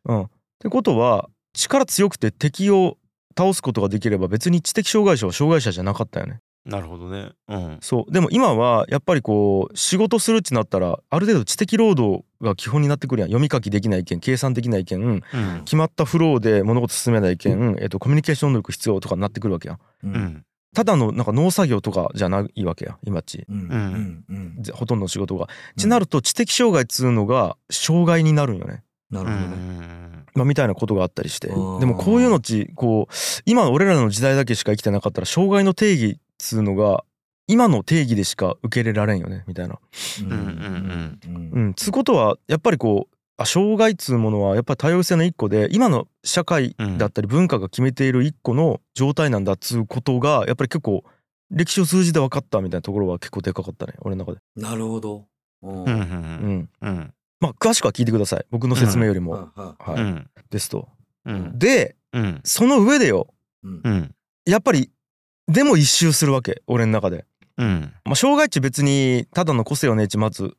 [0.06, 0.16] うん。
[0.16, 0.28] うん、っ
[0.58, 2.97] てことは力強くて敵を
[3.38, 6.40] 倒すことができれば別に知的障害者は障害者じゃなかったよね。
[6.66, 7.30] なるほどね。
[7.48, 7.78] うん。
[7.80, 8.12] そう。
[8.12, 13.30] でも今はやっぱりこう仕事するってなったらある程度知的労働が基本になってくるやん。
[13.30, 15.22] 読み書きできない件計算できない件うん。
[15.64, 19.76] 決まったフローで物事進めない件、えっとコミュニケーション能力必要とかになってくるわけやん。
[19.76, 20.12] ううん。
[20.14, 23.46] んただのなんか農作業とかじゃないわけや今っち。
[23.48, 23.60] うん。
[23.60, 24.24] うん。
[24.28, 24.62] うん。
[24.62, 25.48] ぜほとんどの仕事が。
[25.78, 28.82] ちなると知的障害っつうのが障害になるんよね。
[29.10, 29.56] うなるほどね。
[29.56, 30.26] ん。
[30.34, 31.48] まあ、みたいなことがあったりして。
[31.48, 31.88] でうん。
[31.88, 33.14] もこういうのっちこう
[33.46, 37.04] 今の俺らの時代だけしか生きてなかったら障害の定義っつうのが
[37.46, 39.78] 今の定義でしか受け入れられんよねみたいな。
[40.22, 51.04] うんうんうん、つうことはやっぱりこうあ障害っつうものはやっぱり多様性の一個で今の社会だったり文化が決めている一個の状態なんだっつうことがやっぱり結構
[51.50, 54.40] 歴史を通じて分かったみたいなところは結構でかかったね俺の中で。
[54.56, 55.24] なるほど。
[55.62, 55.84] うん。
[55.84, 55.86] うん。
[55.86, 58.46] ううんん、うんまあ詳しくは聞いてください。
[58.50, 59.50] 僕の説明よりも。
[59.54, 60.00] ははい。
[60.00, 60.30] うん。
[60.50, 60.88] ですと。
[61.24, 61.58] うん。
[61.58, 62.40] でうん。
[62.44, 63.28] その上でよ
[63.62, 63.80] うん。
[63.84, 64.14] うん。
[64.46, 64.90] やっぱり
[65.46, 66.62] でも一周するわけ。
[66.66, 67.26] 俺の中で。
[67.56, 67.92] うん。
[68.04, 70.54] まあ、障害値別にただの個性をねちまず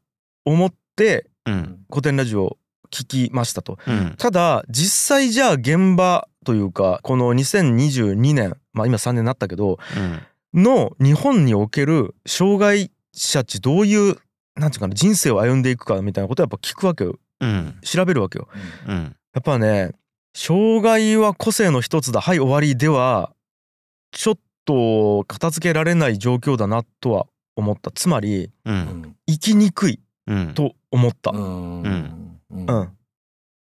[0.46, 1.80] 思ってうん。
[1.90, 2.58] 古典ラジオ
[2.92, 3.78] 聞きましたと。
[3.88, 4.16] うん。
[4.18, 9.78] ただ実際じゃあ現場というかこの2022年まあ今3年になったけど
[10.54, 14.18] の日本における障害者っちどういう
[14.60, 17.18] なんていうかな人生を歩んでいくかみたいなことをやっぱ聞くわけよ。
[17.40, 17.78] うん。
[17.82, 18.48] 調べるわけよ。
[18.88, 19.16] うん。
[19.34, 19.92] やっぱね
[20.34, 22.22] 障害は個性の一つだ。
[22.22, 23.34] はい終わりでは
[24.12, 27.92] ちょっと片付けられない状況だなとは思った。
[27.92, 28.76] つまりううん。
[28.78, 30.54] ん生きにくいうん。
[30.54, 31.32] と思った。
[31.32, 31.82] うん。
[31.82, 32.40] うん。
[32.50, 32.90] うん。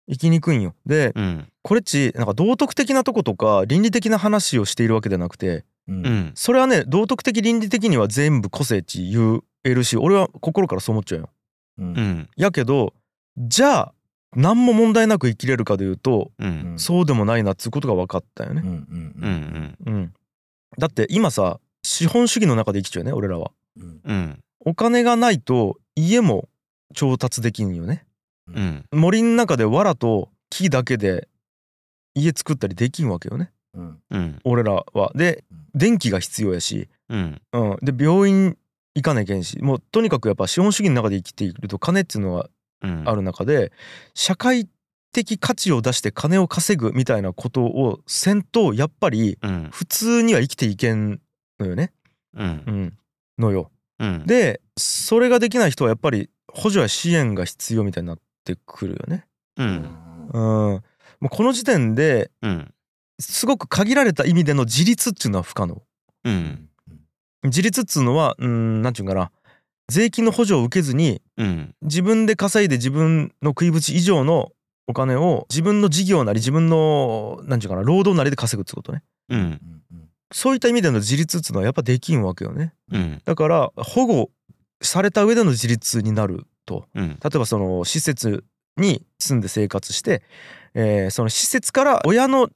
[0.10, 0.74] 生きにくいんよ。
[0.86, 1.48] でうん。
[1.64, 6.06] これっちなんか道徳的なとことか倫理的な話をしているわけじゃなくてうん。
[6.06, 6.32] うん。
[6.36, 11.30] それはね道徳的倫理的には全部個性値言えるし俺は心からそう思っちゃうよ。
[11.78, 11.86] うん。
[11.86, 12.30] うん。
[12.36, 12.94] やけど
[13.38, 13.94] じゃあ
[14.36, 16.76] 何も問題なく生きれるかでいうとうん。
[16.78, 18.62] そうでもないなっつうことが分かったよね。
[18.64, 19.94] うんうんうん。
[19.94, 20.14] うん、
[20.78, 23.52] だって今さ資本主義の中で生きちゃうよね俺らは。
[23.78, 24.02] うん。
[24.04, 24.40] うん。
[24.66, 26.50] お金がないと家も
[26.94, 28.06] 調達できんよね。
[28.54, 28.86] うん。
[28.92, 31.28] 森の中で藁と木だけで
[32.16, 34.00] 家作ったりできんわけよねうん。
[34.10, 35.12] うん俺らは。
[35.16, 35.58] でうん。
[35.76, 37.42] 電気が必要やし、うん。
[37.54, 38.58] うん、で病院
[38.96, 39.60] 行かなきゃいけんし。
[39.60, 42.50] もうとにかくやっぱ資本主義の中で生きていると金っていうのが
[42.82, 43.04] うん。
[43.08, 43.72] ある中で
[44.14, 44.68] 社会
[45.14, 49.70] 的価値を出して金を稼ぐみたいなことをせんとやっぱりうん。
[49.72, 51.22] 普通には生きていけん
[51.60, 51.94] のよね。
[52.36, 52.64] うん。
[52.66, 52.98] うん、
[53.38, 53.72] のよ。
[54.00, 54.26] うん。
[54.26, 59.26] でそれができない人はやっぱり補助や支援が必要みたいになってくるよね。
[59.58, 59.70] ううん。
[60.34, 60.82] うん、も
[61.24, 62.74] うこの時点でうん
[63.20, 65.82] すごく限られた意味での自立っていうのは不可能。
[66.24, 66.70] うん。
[67.44, 69.32] 自立っつうのはうんなんていうかな。
[69.90, 71.76] 税金の補助を受けずにうん。
[71.82, 74.52] 自分で稼いで自分の食いぶち以上の
[74.88, 79.04] お金を自分の事業なり自分のなんていうかな労働なりで稼ぐってことね。
[79.30, 79.62] うん。
[80.34, 82.74] そういった意味での自立っつうのはやっぱできんわけよね。
[82.92, 83.22] うん。
[83.24, 84.30] だから保護
[84.82, 86.86] された上での自立になると。
[86.96, 87.10] うん。
[87.10, 88.44] 例えばその施設
[88.78, 90.22] に住んで生活して、
[90.74, 92.50] えーその施設から親の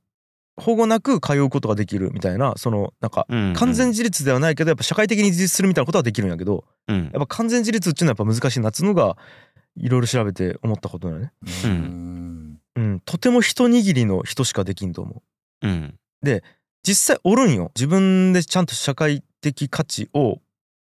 [0.62, 7.04] 保護なく通うことができるみたいなそのなんかうん完全自立ではないけどやっぱ社会的に自立するみたいなことはできるんやけどうん。
[7.06, 9.17] やっぱ完全自立っていうのはやっぱ難しいなっつうのが
[9.76, 11.32] いろいろ調べて思ったことだよね。
[11.65, 12.60] うん。
[12.76, 15.24] うん、とても一握りの人しかできんと思
[15.63, 15.67] う。
[15.67, 15.97] うん。
[16.84, 17.71] 実際おるんよ。
[17.76, 20.39] 自分でちゃんと社会的価値を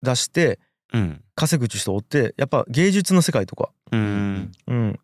[0.01, 0.59] 出して
[0.93, 1.23] うん。
[1.35, 3.71] 稼ぐ人おってやっぱ芸術の世界とか。
[3.91, 4.51] うん。
[4.67, 4.99] うん、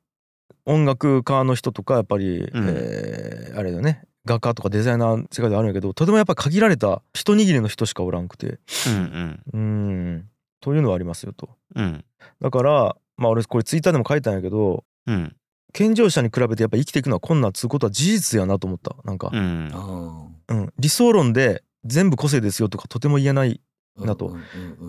[0.65, 2.65] 音楽家の人とかやっぱり、うん。
[2.67, 8.59] えーあれだよね画家とかデザイナーの世界であるんやけどとてもやっぱ限られた一握りの人しかおらんくて。
[8.87, 10.29] うんうん。
[10.61, 11.49] というのはありますよと。
[11.75, 12.05] うん。
[12.41, 15.35] だからまあ俺これツイッターでも書いたんやけどうん。
[15.73, 18.95] 健常者に比べてやっぱ生きていくのは困難っつうことは事実やなと思った。
[19.03, 19.69] なんかう、ん。
[19.73, 24.35] あうん、理想論で全部個性ですよとかとても言えないーなと。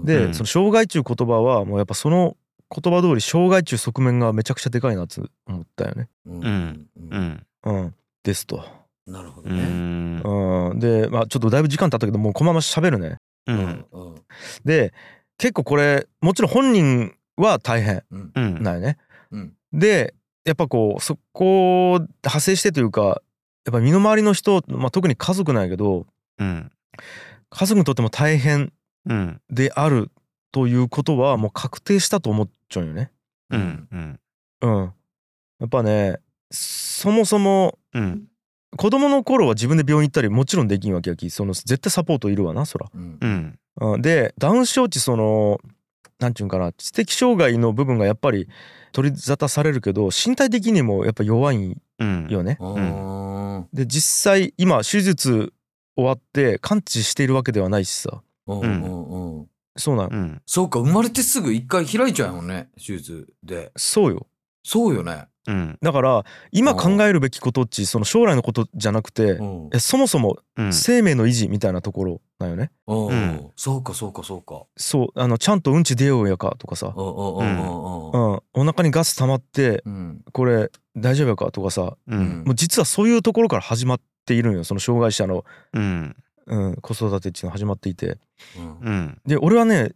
[0.05, 0.35] で、うん。
[0.35, 2.37] その障害中言葉はもうやっぱその
[2.71, 6.09] 言葉通り障害中側面がめちゃくちゃでかいなって思ったよね。
[6.27, 6.89] うん。
[7.65, 8.65] うん、ですと。
[9.09, 9.63] うなるほどね。
[9.65, 10.23] ん。
[10.71, 13.17] うん、でまあちょっとだいぶ時間経ったけどもうこのまま喋るね。
[13.47, 13.87] うん。
[13.91, 14.15] うん。
[14.65, 14.93] で
[15.39, 18.05] 結構これもちろん本人は大変。
[18.11, 18.33] うん。
[18.35, 18.63] うん。
[18.63, 18.99] なんよね。
[19.31, 19.55] うん。
[19.73, 23.23] でやっぱこうそこを派生してというか
[23.65, 26.07] やっぱ身の回りの人、まあ、特に家族なんやけど
[26.39, 26.71] うん。
[27.51, 28.73] 家族にとっても大変
[29.07, 29.41] うん。
[29.51, 30.11] である
[30.53, 33.11] ということはもう確定したと思っちゃうよね。
[33.51, 33.89] うん。
[33.91, 34.21] うん。
[34.61, 34.93] うん。
[35.61, 36.19] やっぱね
[36.51, 38.25] そもそもうん
[38.79, 42.87] 子供の頃は自分で病院行ったりもちろんできんわけやきその絶対サポートいるわなそら。
[42.95, 43.19] うん。
[43.21, 43.59] うん。
[43.81, 45.61] うんでダウン症ってその
[46.21, 48.49] なんていうんかな知的障害の部分がやっぱり
[48.93, 52.29] 取り沙汰されるけど身体的にもやっぱ弱いんうん。
[52.31, 52.57] よね。
[52.61, 53.65] あー。
[53.73, 55.53] で実際今手術
[55.97, 58.23] 終わって完治しているわけではないしさ。
[58.47, 59.39] うんうん。
[59.39, 59.47] うん。
[59.77, 60.13] そうなん。
[60.13, 60.43] うん。
[60.47, 63.73] そうか生まれてすぐ一回開いちゃうもんね手術で。
[63.77, 64.29] そうよ。
[64.63, 65.79] そうよねうん。
[65.81, 69.71] だから今考えるべきことっちその将来のことじゃなくてうん。
[69.73, 70.73] えそもそもうん。
[70.73, 72.71] 生命の維持みたいなところなんよね。
[72.87, 73.07] うん。
[73.09, 73.51] うん。
[73.57, 74.63] そうかそうかそうか。
[74.77, 80.21] そうあのちゃんとうんち出ようやかとかさ、うんお腹にガス溜まってうん。
[80.33, 81.97] これ大丈夫やかとかさ。
[82.07, 82.45] うん。
[82.45, 86.17] もう実はそういうところから始まっているんよその障害者の、うん。
[86.47, 88.19] うん、子育てっていうのが始まっていて。
[89.27, 89.93] で俺はね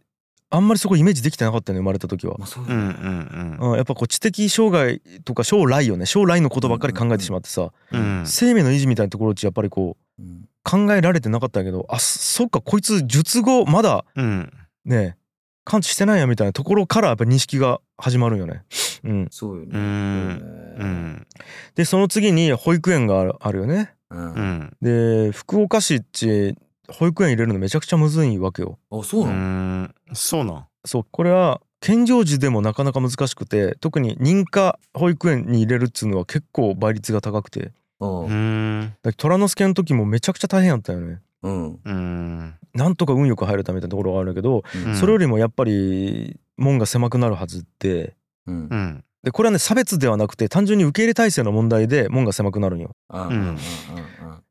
[0.55, 2.35] あんまりそこイメージできてなかったのよ生まれた時は。
[2.37, 2.45] ま。
[2.45, 3.57] あそううんうよねん。
[3.59, 8.23] うん、やっぱこう知的障害とか将来よね将来のことばっかり考えてしまってさ、うん。
[8.25, 14.53] 生命の維持みたいなところっちやっぱりこううん考えられてなかったけどあそそっかこいつ術後まだうん。
[14.85, 15.17] ね
[15.65, 18.63] 完治してないやみたいなところからやっぱ認識が始まるよね。
[19.03, 19.71] うん、そうよね。
[19.73, 21.27] うん。
[21.75, 23.93] でその次に保育園があるあるよね。
[24.09, 24.33] うん。
[24.33, 24.77] うん。
[24.81, 26.55] で福岡市っち
[26.89, 28.77] 保育園入れるのめちゃくちゃむずいわけよ。
[28.91, 29.35] あそううなの？
[29.83, 29.95] ん。
[30.13, 30.65] そうなん。
[30.85, 37.71] そうこれは健常児でもなかなか難しくて特に認可保育園に入れるっつうのは結構倍率が高くて。
[37.99, 38.93] うん。
[39.17, 41.21] 虎之助の時もめちゃくちゃ大変やったよね。
[41.41, 41.79] うん。
[41.83, 42.55] うん。
[42.73, 44.95] なんとか運よく入るためみたいなところがあるんだけど、うん。
[44.95, 48.15] それよりもやっぱり門が狭くなるはずで
[48.47, 48.67] うん。
[48.69, 49.03] うん。
[49.23, 52.91] でこれはね差別ではなくて単純に受け入れ体制の問題で門が狭くなるんよ。
[53.09, 53.21] うん。
[53.21, 53.57] うんうんうん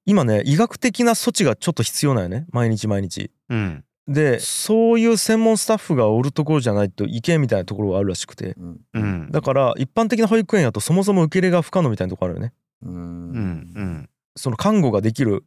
[0.05, 2.47] 今ね医学的な措置がちょっと必要なんよね。
[2.51, 3.31] 毎日毎日。
[3.49, 5.01] うんでそう。
[5.01, 8.55] いう専門スタッフがおるところじゃないといけんみたいなところがあるらしくて。
[8.59, 8.81] うん。
[8.95, 9.31] うん。
[9.31, 12.53] だから一般的な保育園やとそもそも受け入れが不可能みたいなところあるよね。
[12.83, 12.95] ううん。
[12.95, 15.45] んその看護ができる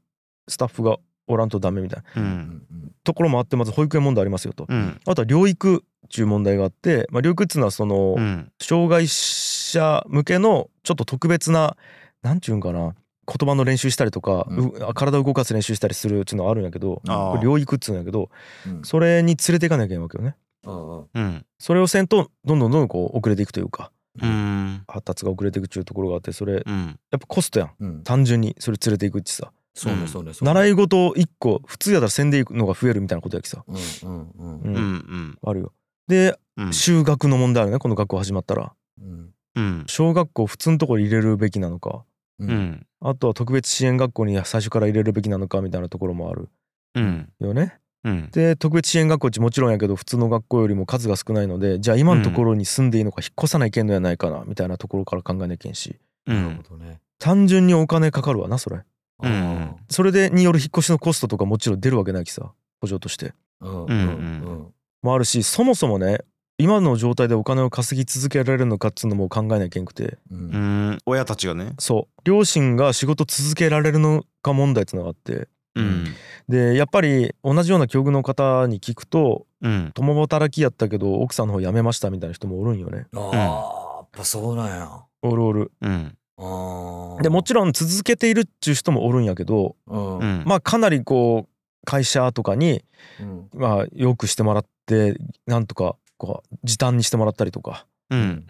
[0.48, 2.22] スタッフがおらんとダメみたいな。
[2.22, 2.32] ううん。
[2.32, 2.62] ん
[3.04, 4.66] ところもあってまず保育園問題ありますよと。
[4.70, 5.00] うん。
[5.06, 8.52] あとは療育っていう問題があって、まあ、療育っていうのはそのうん。
[8.60, 11.76] 障害者者向けのちょっと特別な
[12.22, 12.96] なんちゅうんかな
[13.28, 14.68] 言葉の練習したりとか、うん。
[14.68, 17.12] う体を動かす練習したりするっていうのはあるんやけどこれ
[17.48, 18.30] 療育っつうんやけど
[18.66, 18.82] うん。
[18.84, 20.36] それに連れていかなきゃいけないわけよね。
[20.66, 24.84] うんそれをせんとどんどんどんどんこう遅れていくというかうん。
[24.88, 26.90] 発達が遅れていくっていうところがあってそれやうん。
[26.92, 27.72] っぱコストやん。
[27.80, 28.04] うん。
[28.04, 29.52] 単純にそれ連れていくってさ。
[29.78, 30.54] そうねそうねそうね。
[30.54, 35.74] 習い事1個普通やったらせんでいくのが増えるみたいなことやきさ、あるよ。
[36.08, 36.68] でうん。
[36.70, 37.80] 就学の問題あるね。
[37.80, 38.74] この学校始まったら。
[39.02, 39.30] うん。
[39.56, 42.04] うん小学校普通のところに入れるべきなのか
[42.40, 42.52] ううん。
[42.52, 46.50] んあとは特別支援学校に最初から入れるべきなのかみたいなところもある。
[46.96, 47.30] うん。
[47.40, 47.78] よね。
[48.04, 48.30] うん。
[48.32, 55.98] で特別支援学校っちもちろんやけど普通の学校よりも数が少ないのでじゃあ今のところに住んでいいのか引っ越さないけんのやないかなみたいなところから考えなきゃいけんし。
[56.28, 57.00] うなんるほどね。
[57.20, 58.82] 単純にお金かかるわなそれ。
[59.24, 63.34] うんそれでによる引っ越しのコストとかもちろん出るわけないきさ補助として。
[63.62, 63.86] うん。
[63.86, 64.74] うんうん。
[65.02, 66.20] もあるしそもそもね
[66.58, 70.18] 今の状態でお金を稼ぎ続けられるのかっつうのも考えなきゃいけんくて。
[70.32, 70.98] うん。
[71.06, 71.74] 親たちがね。
[71.80, 72.22] そう。
[72.24, 75.50] 両親が仕事続けられるのか問題っていうのがあって。
[75.76, 76.06] うん。
[76.48, 79.92] でやっぱり同じような境遇の方に聞くとうん。
[79.94, 83.08] 共働きやったけど奥さんの方辞めましたみたいな人もおるんよね。
[83.14, 85.04] ああやっぱそうなんや。
[85.24, 85.72] おるおる。
[85.82, 86.18] うん。
[86.38, 90.20] ああでもちろん続けているっちゅう人もおるんやけどうん。
[90.20, 90.44] うん。
[90.46, 92.86] まあかなりこう会社とかに
[93.20, 93.50] うん。
[93.54, 97.86] まあよくしてもらってなんとかこう時短にしてもらったりとか。
[98.10, 98.48] うん。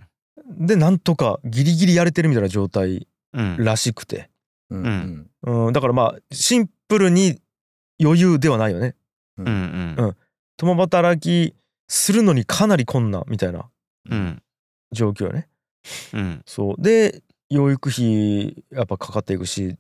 [0.57, 4.29] でなんとかギリギリやれてるみたいな状態うんらしくて、
[4.69, 5.29] うん。
[5.43, 5.65] うん。
[5.67, 7.39] うん、だからまあシンプルに
[8.01, 8.95] 余裕ではないよね。
[9.37, 9.47] うん。
[9.47, 9.49] う
[10.07, 10.15] ん。
[10.57, 11.55] 共働き
[11.87, 13.69] するのにかなり困難みたいな
[14.09, 14.41] うん。
[14.91, 15.47] 状況よね。
[16.13, 16.41] うん。
[16.45, 16.81] そう。
[16.81, 19.77] で養育費やっぱかかっていくし。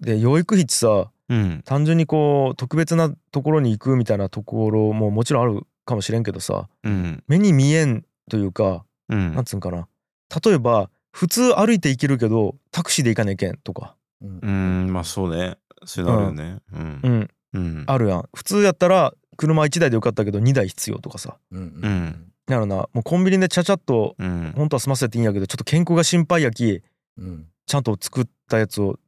[0.00, 1.62] で養育費ってさうん。
[1.64, 7.22] 単純にこう特別なところに行くみたいなところももちろんあるかもしれんけどさうん。
[7.28, 9.34] 目に見えんというかうん。
[9.34, 9.88] なんつうんかな。
[10.44, 13.96] 例えば普通歩いて行けるけどタクシーで行かなきゃいけんとか。
[14.22, 14.38] うん。
[14.42, 14.50] う
[14.88, 15.58] んまあそうね。
[15.84, 16.58] そういうのあるよね。
[16.72, 17.00] うん。
[17.02, 17.30] うん。
[17.52, 17.84] うん。
[17.86, 18.28] あるやん。
[18.34, 21.36] 普通やったら車1台でよかったけど2台必要とかさ。
[21.50, 22.76] うんうんなるな。
[22.76, 24.52] もうコンビニでちゃちゃっとうん。
[24.56, 26.82] 本当は済ませていいんやけどちょっと健康が心配やき
[27.18, 27.46] うん。
[27.66, 28.98] ちゃんと作ったやつを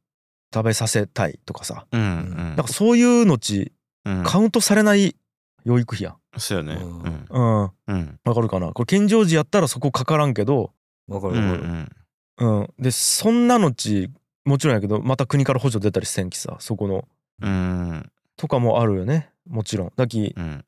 [0.53, 3.73] 食べさせたいとかさうんなんかそういうのち
[4.05, 5.15] うんカウントされない
[5.63, 6.39] 養育費やん。
[6.39, 6.73] そうよね。
[6.75, 7.01] うん。
[7.01, 7.25] うん。
[7.29, 7.61] うん。
[7.61, 8.19] わうん。
[8.33, 8.73] かるかな？
[8.73, 10.71] これ健常時やったらそこかからんけど。
[11.07, 11.91] わかうるわかるん。
[12.37, 12.69] うん。
[12.79, 14.09] でそんなのち
[14.45, 17.07] もちろんやけどまた国から補助出たりせんきさそこの。
[17.41, 18.11] うん。
[18.37, 19.29] とかもあるよね。
[19.47, 19.93] もちろん。
[19.95, 20.65] だきうん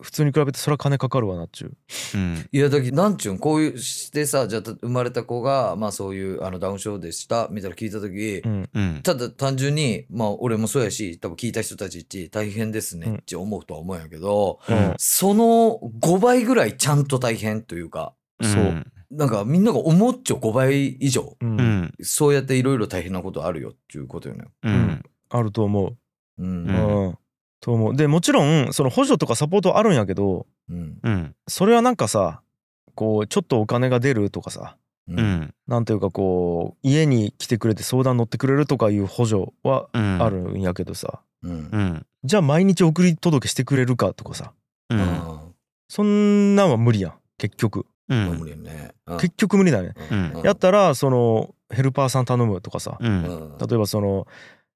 [0.00, 1.72] 普通に比べてそれは金かかるわなっちゅう。
[2.14, 2.48] うん。
[2.52, 8.70] いやだけどなんちゅうんこういうしてさじゃあた生まれた子がまあそういうあのダウン症でしたみたいな聞いた時、うん。
[8.72, 9.00] うん。
[9.02, 14.94] ただ単純にまあ俺もそうやし多分聞いた人たちって大変ですねうんって思うとは思うんやけど、うん。
[14.98, 18.84] その5倍ぐらいちゃんと大変というかそう。
[19.10, 21.36] なんかみんなが思っちゃう5倍以上
[22.02, 24.44] そうやっていろいろ大変なことあるよっていうことよね。
[24.62, 24.74] ううん。
[24.74, 25.96] んあると思う。
[26.38, 26.46] うん。
[26.46, 27.18] ううんん、
[27.60, 27.96] と思う。
[27.96, 30.98] でもちろんその補助とかサポートはあるんやけどうん。
[31.02, 31.34] うん。
[31.46, 32.40] それはなんかさ
[32.94, 34.76] こうちょっとお金が出るとかさ
[35.08, 35.18] ううん。
[35.18, 41.50] んなんていうかこう家に来てくれて相談乗ってくれるとかいう補助はうんあるんやけどさ、うん。
[41.50, 42.06] うん。
[42.24, 44.52] じゃあ毎日送り届けしてくれるかとかさ。
[44.90, 45.00] うん。
[45.00, 45.42] あ
[45.88, 47.86] そんなんは無理やん結局。
[48.08, 48.18] うん。
[48.18, 48.92] あ無理よね。
[49.20, 50.42] 結局無理だね、うん。
[50.44, 54.26] やったらそのヘルパーさん頼むとかさ、例えばその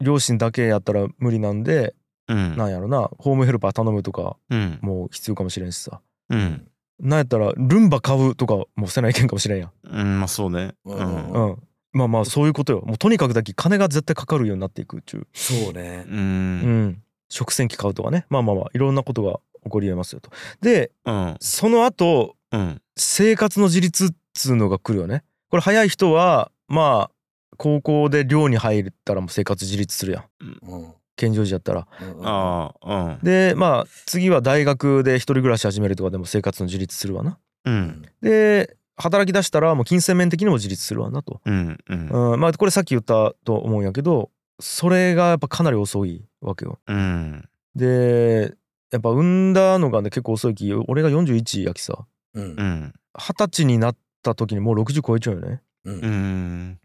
[0.01, 1.95] 両親だけやったら無理なんで、
[2.29, 2.57] うん。
[2.57, 3.11] なんやろな。
[3.19, 4.79] ホームヘルパー頼むとかうん。
[4.83, 6.01] もう必要かもしれんしさ。
[6.31, 6.69] うん。
[7.01, 9.71] なんやったらルンバ買うとかもせないけんかもしれんやん。
[9.85, 10.75] うんまあそうね。
[10.85, 11.57] ううんんうん。
[11.93, 12.83] まあまあそういうことよ。
[12.87, 15.27] もうとにかくだけ金が絶対かかるようになっていくっちゅう。
[15.35, 16.05] そうね。
[16.09, 16.87] ううん。
[16.89, 18.27] ん食洗機買うとかね。
[18.31, 20.31] まあまあまあいろんなことが起こりえますよと。
[20.61, 21.37] でうん。
[21.41, 22.81] その後うん。
[22.97, 25.25] 生活の自立っつうのが来るよね。
[25.51, 30.25] これ早い人はまあ高校で寮に入ったらもう生活自立するやん。
[30.63, 31.87] うん健常時やったら。
[32.01, 33.19] うんああうん。
[33.23, 37.39] でまあ次は大学で一人暮らし始めるとかでも生活の自立するわな。
[37.65, 38.03] うん。
[38.21, 42.33] で働き出したらもう金銭面的にも自立するわなと、うんうん。
[42.33, 46.79] うん、まあこれさっき言ったと思うんやけどそれがやっぱかなり遅いわけよ。
[46.87, 47.49] うん。
[47.75, 48.55] で
[48.91, 52.07] やっぱ産んだのがね結構遅いき俺が41やきさ。
[52.35, 52.45] うん。
[52.45, 52.95] うん。
[53.19, 55.63] 二十歳になった時にもう60超えちゃうよね。
[55.85, 55.95] うん。
[55.95, 56.81] うん。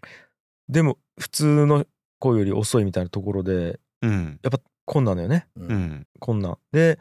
[0.70, 1.86] でも普通の
[2.20, 4.40] 子より遅いみたいなところでうん。
[4.86, 5.48] 困難だよね。
[5.56, 5.76] ううん。
[5.76, 6.98] ん困難で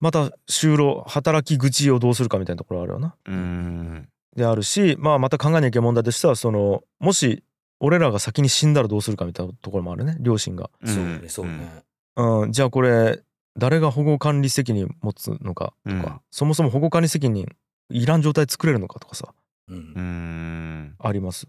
[0.00, 3.14] また就労働き口をどうするかみたいなところあるよな。
[3.26, 4.08] うん。
[4.36, 7.42] であるしまあまた考えなきゃいけない問題としてはそのもし
[7.80, 10.16] 俺らが先に死んだらどうするかみたいなところもあるね。
[10.20, 11.84] 両親が、そうねそうね。
[12.16, 13.20] うん、じゃあこれ
[13.56, 16.20] 誰が保護管理責任持つのかとか、うん。
[16.30, 17.46] そもそも保護管理責任
[17.90, 19.32] いらん状態作れるのかとかさ
[19.68, 19.76] うん。
[19.76, 20.94] うん。
[20.98, 21.46] あります。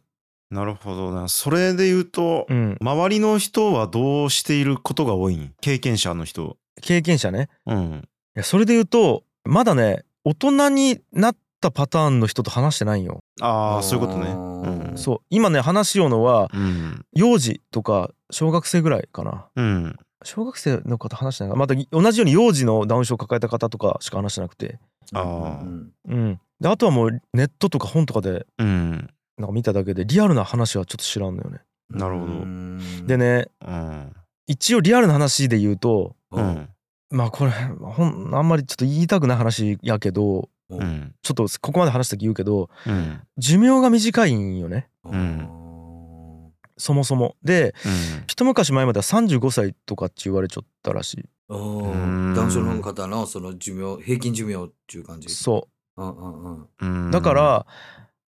[0.52, 1.12] なるほど。
[1.14, 5.54] なそれで言うと、うん、周りの人はどうしていることが多いん？
[5.62, 6.58] 経験者の人。
[6.82, 7.50] 経験者ね。
[7.66, 8.08] うん。
[8.36, 13.20] いやそれで言うとまだね大人になったパターンの人と話してないんよ。
[13.42, 14.30] ああそういうことね。
[14.30, 14.98] あうーん。
[14.98, 15.18] そう。
[15.30, 17.06] 今ね話しようのはうん。
[17.14, 19.48] 幼児とか小学生ぐらいかな。
[19.56, 19.96] うん。
[20.24, 24.80] 小学生の方話してないまた同じように幼児のダウン症を抱えた方とかしか話してなくて。
[25.14, 25.62] あー。
[25.62, 25.94] うん。
[26.06, 29.10] うん、であとはもうネットとか本とかでうん
[29.40, 31.60] なんか見ただけでリアルな話はちょっと知らんのよね。
[31.90, 32.34] なるほど。
[32.34, 33.08] うん。
[33.08, 34.14] でねうん。
[34.48, 36.46] 一応リアルな話で言うとううん。
[36.46, 36.70] ん
[37.10, 41.16] まあこれほんあんまりちょっと言いたくない話やけどうん。
[41.24, 43.22] ちょっとここまで話した時言うけどうん。
[43.38, 44.90] 寿命が短いんよね。
[45.08, 46.52] ん。
[46.78, 47.36] そもそも。
[47.44, 48.24] でうん。
[48.28, 51.26] 一昔前までは35歳とかって言われちゃったらしい。
[51.50, 55.30] 男性の方のその寿命平均寿命っていう感じ？
[55.30, 55.68] そ
[55.98, 56.04] う。
[56.04, 56.68] んうんうん。
[56.82, 57.08] うん。
[57.08, 57.66] うだから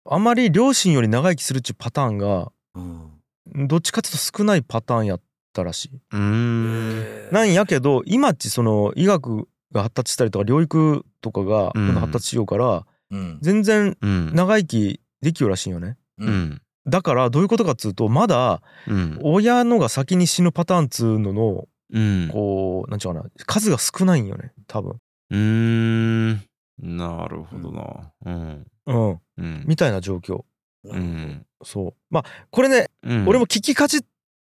[0.09, 3.69] あんまり両親より長生きするっちゅうパターンがうん。
[3.69, 5.21] どっちかっていうと少ないパターンやっ
[5.53, 5.91] たらしい。
[6.13, 7.31] うん。
[7.31, 11.87] なんやけど今っちその医学が発達したりとか療育とかがどん。
[11.89, 13.39] どん発達しようからうん。
[13.43, 14.35] 全然うん。
[14.35, 15.97] 長生きできようらしいよね。
[16.19, 16.35] ううん。
[16.51, 19.19] んだからどういうことかっつうとまだうん。
[19.23, 22.29] 親のが先に死ぬパターンっつうののうん。
[22.33, 24.97] こうなんちゅうかな数が少ないんよね多分。
[25.31, 26.43] うーん。
[26.79, 28.13] なるほどな。
[28.27, 29.11] うんうん。
[29.39, 30.45] うんみたいな状況。
[30.85, 31.47] うん。
[31.62, 31.95] そう。
[32.11, 33.28] まあこれね、うん。
[33.28, 34.01] 俺も聞きかじっ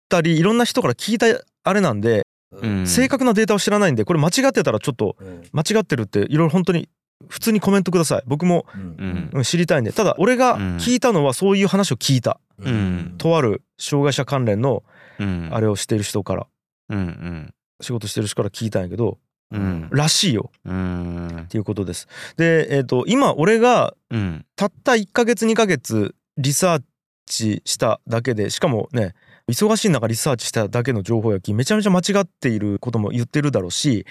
[0.08, 1.26] たりいろんな人から聞いた
[1.62, 2.86] あれなんで、うん。
[2.86, 5.42] 正確なデータを知らないんでこれ間違ってたらちょっとうん。
[5.52, 6.88] 間違ってるっていろいろ本当に
[7.28, 8.22] 普通にコメントください。
[8.26, 9.30] 僕も、うんうん。
[9.32, 9.92] うん知りたいんで。
[9.92, 10.76] ただ俺がうん。
[10.76, 13.14] 聞いたのはそういう話を聞いた、うん。
[13.18, 14.82] とある障害者関連の
[15.18, 15.50] うん。
[15.52, 16.46] あれをしている人から
[16.90, 17.54] うんうん。
[17.80, 19.18] 仕事してる人から聞いたんやけど
[19.50, 19.88] うん。
[19.92, 20.50] らしいよ。
[20.64, 21.40] うん。
[21.44, 22.08] っていうことです。
[22.36, 24.44] でえっ、と今俺がうん。
[24.56, 26.82] たった1ヶ月2ヶ月リサー
[27.26, 29.14] チしただけでしかもね
[29.50, 34.06] 忙しい中リサーチしただけの情報やきめちゃめちゃ間違っていることも言ってるだろうし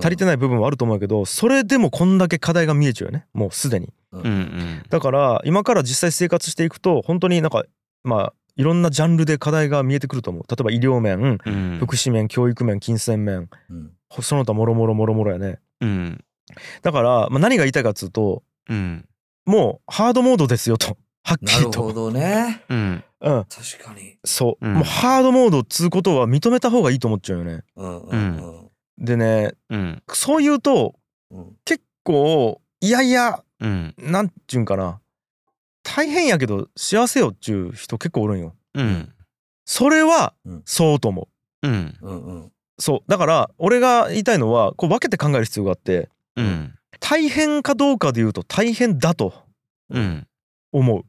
[0.00, 0.32] 足りてない。
[0.32, 3.92] ない部分はあると思うけどそれでもこんだけ課題が見えちゃうよねもうすでに。
[4.12, 4.82] うんうん。
[4.88, 7.64] だから今から実際生活していくと本当になんか
[8.04, 10.42] まあいろんなジャンルで課題が見えてくると思う。
[10.48, 11.78] 例えば医療面うん。
[11.78, 13.48] 福祉面教育面金銭面。
[13.70, 13.90] うん
[14.20, 15.58] その他もろもろもろもろやね。
[15.80, 16.24] うん。
[16.82, 19.06] だから、まあ、何が言いたいかっつうとうん。
[19.46, 20.96] もうハードモードですよと。
[21.24, 21.70] はっきりと。
[21.70, 22.62] なるほどね。
[22.68, 23.04] うん。
[23.20, 24.16] うん、確かに。
[24.24, 24.74] そう、うん。
[24.74, 27.64] もうハードモードっつうことは認めた方がいいと思っちゃうよね。
[27.76, 28.70] うんうん。
[28.98, 30.02] でねうん。
[30.08, 30.94] そう言うと
[31.30, 31.56] うん。
[31.64, 33.94] 結構いやいやうん。
[33.98, 35.00] なんちゅうんかな。
[35.82, 38.54] 大変やけど幸せよっちゅう人結構おるんよ。
[38.74, 39.12] うん。
[39.64, 40.62] それはうん。
[40.64, 41.28] そうと思
[41.62, 41.68] う。
[41.68, 41.98] うん。
[42.00, 49.32] うんうんそうだから俺が言いたいのはこう分けて考える必要があってうん大変かどうかで言うと大変だと
[49.90, 50.26] うん
[50.72, 51.04] 思う。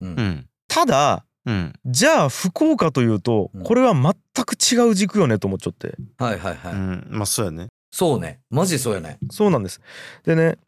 [0.00, 6.72] うんうんただうんじゃあ不幸かというとうんこれは全く違う軸よねと思っちゃってはいはいはい。
[6.72, 8.40] うんまあそうやねそうね。
[8.50, 9.18] マジそうやね。
[9.30, 9.80] そうなんです。
[10.24, 10.58] でね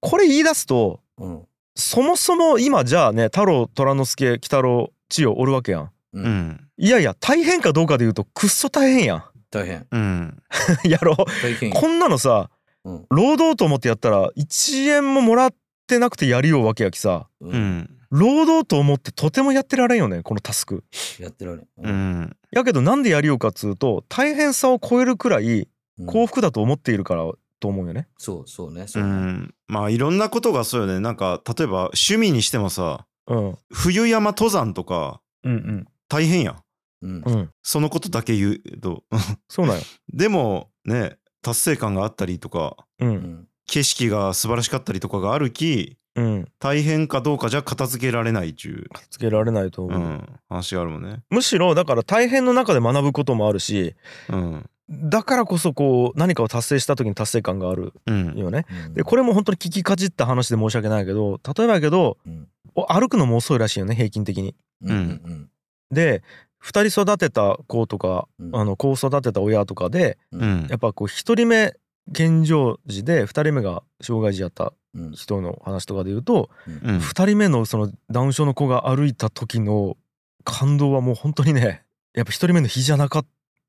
[0.00, 1.42] これ言い出すとうん
[1.76, 5.82] そもそも今じゃあね太郎虎之助鬼太郎千代おるわけやん。
[5.84, 9.24] ううんんいやいや大変かどうかで言うとくっそ大変やん。
[9.50, 9.86] 大変。
[9.90, 10.42] うん。
[10.84, 11.70] やろ大変。
[11.70, 12.50] こんなのさ
[12.84, 13.06] うん。
[13.10, 15.54] 労働と思ってやったら1円ももらっ
[15.86, 17.28] てなくてやりようわけやきさ。
[17.40, 17.78] ううん。
[17.80, 20.82] ん労働と思ってとてもやってられんよねこのタスク。
[21.20, 21.66] やってられん。
[21.78, 22.36] うん。
[22.50, 26.06] やけどなんでやりようかっつうと大変さを超えるくらいうん。
[26.06, 27.30] 幸福だと思っているから
[27.60, 28.08] と思うよね。
[28.18, 28.86] そうそうね。
[28.88, 29.54] そううねん。
[29.68, 30.98] まあいろんなことがそうよね。
[31.00, 33.58] なんか例えば趣味にしてもさうん。
[33.72, 35.86] 冬山登山とかうん。
[36.08, 36.56] 大変やん
[37.02, 37.50] うん。
[37.62, 39.04] そのことだけ言うと。
[39.48, 39.82] そうなんよ。
[40.12, 43.14] でもね達成感があったりとかううん。
[43.14, 46.48] ん景色が素晴らしかったりとかがあるきうん。
[46.58, 50.00] 大変かどうかじゃ片付けられないっちゅつけられないとう、思う。
[50.00, 51.22] うん、話があるもんね。
[51.30, 53.94] むしろだから大変の中で学ぶこともあるし
[54.28, 54.68] うん。
[54.90, 58.66] だからこそこう何かを達成した時に達成感があるうんよね。
[58.86, 58.94] うん。
[58.94, 62.48] でこれも本当に聞きかじった話で申し訳ないけど例えばやけどうん。
[62.74, 64.56] お歩くのも遅いらしいよね平均的に。
[64.82, 65.50] うんうん。
[65.92, 66.22] で
[66.64, 68.56] 2人育てた子とかうん。
[68.56, 70.66] あの子を育てた親とかでうん。
[70.68, 71.74] やっぱこう1人目
[72.12, 75.12] 健常児で2人目が障害児やったうん。
[75.12, 76.98] 人の話とかで言うとうん。
[76.98, 79.96] 2人目のそのダウン症の子が歩いた時の
[80.44, 81.82] 感動はもう本当にね
[82.14, 83.26] やっぱ1人目の日じゃなかっ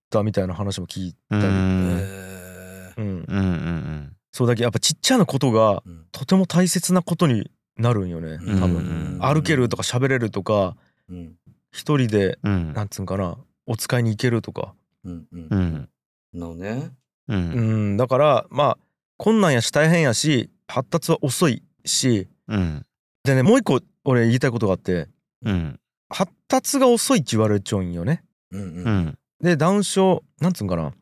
[0.09, 1.97] たみたいな話も聞いたり、うん。
[1.99, 8.59] へうん、うんうんそうだけどやっぱちっちゃなことがとても大切なことになるんよねうん。
[8.59, 8.75] 多分。
[8.75, 9.19] うん。
[9.21, 10.75] 歩けるとか喋れるとか。
[11.09, 11.33] うん
[11.71, 12.73] 一人でうん。
[12.73, 14.73] なんつうんかなお使いに行けるとか。
[15.03, 15.47] うんうん。
[15.49, 15.89] うん。
[16.33, 16.91] のね。
[17.27, 17.93] ううん。
[17.93, 18.77] んだからまあ
[19.17, 22.27] 困難やし大変やし発達は遅いし。
[22.47, 22.85] うん。
[23.23, 25.07] でねもう一個俺言いたいことがあって。
[25.43, 25.79] うん。
[26.09, 28.23] 発達が遅いって言われちゃうんよね。
[28.51, 28.97] うんううん。
[29.07, 30.93] んでダウン症なんつうんかな。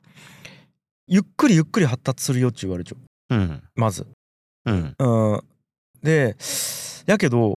[1.08, 2.96] ゆっくりゆっくり発達するよって言われちゃ
[3.32, 3.64] ううん。
[3.76, 4.06] まず。
[4.66, 4.96] うん。
[5.00, 5.42] うん。
[6.04, 6.36] で
[7.08, 7.56] やけど、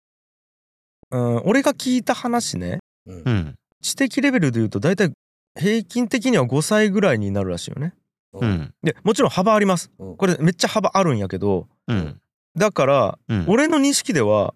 [1.10, 3.22] うん、俺が聞いた話ねうん。
[3.24, 3.54] うん。
[3.80, 5.12] 知的レベルで言うと大体
[5.58, 7.94] 平均的には5歳ぐらいになるらしいよね。
[8.32, 8.72] うん。
[8.82, 9.90] でもちろん幅あります。
[9.98, 10.16] うん。
[10.16, 12.20] これめっちゃ幅あるんやけどうん。
[12.56, 13.44] だからうん。
[13.48, 14.54] 俺の認識では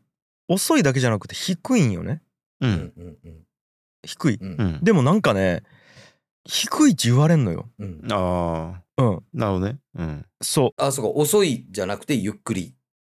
[0.48, 2.22] 遅いだけじゃなくて低いんよね。
[2.60, 3.16] ううん
[4.04, 4.40] 低い。
[4.82, 5.62] でもなんかね
[6.44, 7.68] 低いって言われんのよ。
[7.78, 8.00] うん。
[8.10, 9.22] ああうん。
[9.34, 9.78] なるほどね。
[9.96, 10.26] うん。
[10.40, 10.82] そう。
[10.82, 12.75] あそうか遅いじゃなくてゆっくり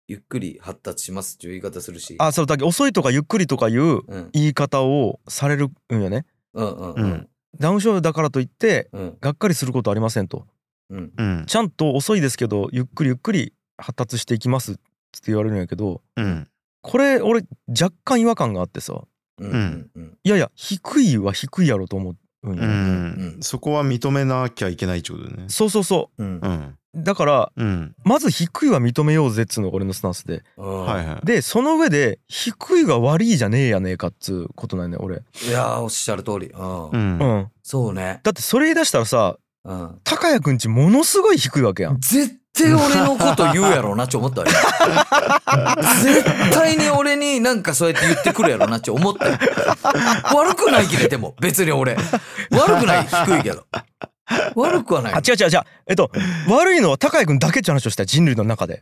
[0.10, 2.16] ゆっくり発達しますっていう言い方するし。
[2.18, 4.30] あそうだけ遅いとかゆっくりとかいううん。
[4.34, 6.26] 言い方をされるんよね。
[6.56, 7.08] うんうんううん。
[7.12, 7.28] ん
[7.60, 9.18] ダウン症だからといってうん。
[9.22, 10.48] がっかりすることありませんと。
[10.90, 11.12] うん。
[11.16, 11.44] うん。
[11.46, 14.82] ちゃんと遅いですけどゆっくりゆっくり発達していきますって
[15.28, 16.48] 言われるんやけどうん。
[16.82, 19.00] これ俺若干違和感があってさ。
[19.40, 20.18] うんうんうん。
[20.24, 23.38] いやいや低いは低いやろと思うんよ、ううん。
[23.40, 23.42] ん。
[23.42, 25.46] そこは認めなきゃいけないってことだよね。
[25.50, 26.24] そうそうそう。
[26.24, 26.40] ん。
[26.42, 26.52] うん。
[26.52, 27.96] うだからうん。
[28.04, 30.44] まず低いは認めようぜっつうのが俺のスタンスで。
[30.58, 31.26] うんはいはい。
[31.26, 35.18] でその上で低いが悪いじゃねえやねえかっつうことなんだよ俺。
[35.48, 36.48] いやーおっしゃる通り。
[36.48, 36.90] うん。
[36.90, 37.20] うん。
[37.20, 37.48] うん。
[37.62, 38.22] そうね。
[38.24, 40.00] だってそれ言い出したらさうん。
[40.04, 42.00] 高谷くんちものすごい低いわけやん。
[42.00, 44.48] 絶対俺のこと言うやろうなって思ったよ。
[46.02, 49.38] 絶対に俺になんかそうやって言ってくるやろうなって思ったよ。
[50.34, 51.96] 悪くないけどでも別に俺。
[52.52, 53.66] 悪くない低いけど
[54.56, 55.14] 悪くはない。
[55.14, 55.62] あ違う違う違う。
[55.88, 56.12] えっと
[56.50, 58.82] 悪いのは高谷くんだけって話をしたよ人類の中で。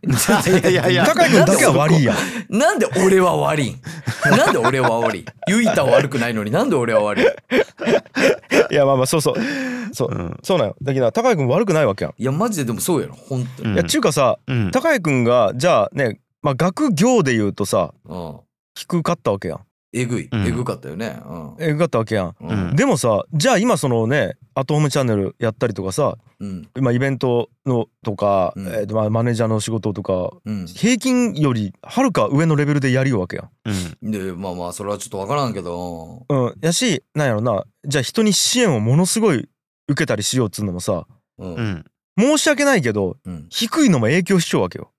[0.69, 2.17] いやいや高谷くんだけは悪いやん。
[2.57, 3.81] なんで俺は悪いん？
[4.29, 5.25] なんで俺は悪い？
[5.47, 6.51] ゆいたは悪くないのに。
[6.51, 7.25] なんで俺は悪い？
[8.71, 9.35] いやまあまあそうそう。
[9.93, 10.09] そう。
[10.11, 10.37] うん。
[10.43, 10.75] そうなんよ。
[10.81, 12.13] だけど高谷くん悪くないわけやん。
[12.17, 13.15] いやマジででもそうやろ。
[13.15, 13.69] 本当に。
[13.69, 13.75] うん。
[13.75, 14.71] いやちゅうかさうん。
[14.71, 18.35] 高谷くんがじゃあねまあ学業で言うとさうん。
[18.75, 19.59] 低かったわけやん
[20.01, 20.29] えぐい。
[20.31, 20.47] うん。
[20.47, 21.19] えぐかったよね。
[21.25, 21.55] うん。
[21.59, 22.35] えぐかったわけやん。
[22.39, 22.75] うん。
[22.75, 26.69] でもさじゃあ今そのねアットホームチャンネルやったりとかさうん。
[26.75, 28.67] 今イベントのとか、うん。
[28.67, 30.67] えーとまあマネージャーの仕事とかうん。
[30.67, 33.49] 平均よりはるか上のレベルでやりようわけやん。
[34.03, 34.11] うん。
[34.11, 36.25] でまあまあそれはちょっとわからんけど。
[36.29, 37.63] うん、やしなんやろな。
[37.85, 39.47] じゃあ人に支援をものすごい
[39.87, 41.05] 受けたりしようっつうのもさ
[41.37, 41.55] うん。
[41.55, 41.85] うん
[42.17, 44.91] 申し訳ないけどうん低いのも影響しちゃうわけよ。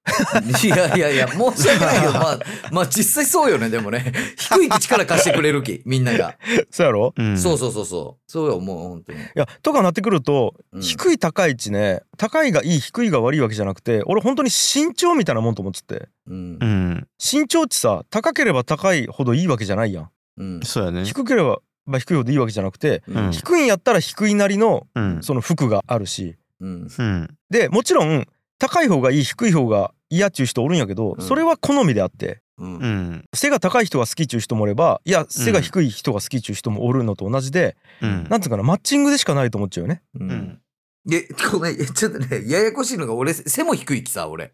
[0.64, 2.38] いやいやいや、 申し訳ないけど、まあ、
[2.72, 4.12] まあ実際そうよね、でもね。
[4.36, 6.36] 低い力貸してくれるき、 みんなが。
[6.70, 7.12] そうやろ？
[7.16, 8.30] うんそうそうそうそう。
[8.30, 9.18] そうよ、もう本当に。
[9.18, 16.64] いやとかなってくると、うん低い高い値ね高いがいい低いが悪いわけじゃなくて俺本当に身長みたいなもんと思っててうんう。
[16.66, 20.10] ん身長ってさ高ければ高いほどいいわけじゃないやん。
[20.38, 20.60] うん。
[20.62, 23.32] そうやね低ければまあ低いほどいいわけじゃなくて、うん。
[23.32, 26.88] 低いんやったら低いなりのうんその服があるしうん。
[26.98, 28.26] うんでもちろん
[28.58, 32.86] 高い方がいい低い方が嫌っちゅう人おるんやけど、うんそれは好みであってうんう。
[32.86, 40.02] ん背が高い人が好きっちゅう人もおればいや背が低い人が好きっちゅう人もおるのと同じで、うんなんつうかなマッチングでしかないと思っちゃうよね。
[40.14, 40.24] う。
[40.24, 40.58] うんん
[41.06, 44.52] で、ごめん、ちょっとね、ややこしいのが、俺、背も低いきさ、俺。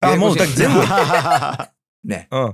[0.00, 0.80] あもうだ全部
[2.04, 2.26] ね。
[2.32, 2.44] うん、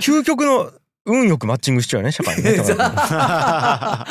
[0.00, 0.72] 究極の
[1.06, 2.56] 運よくマッチングしちゃうよね社会にね。
[2.56, 2.84] だか
[3.14, 4.06] ら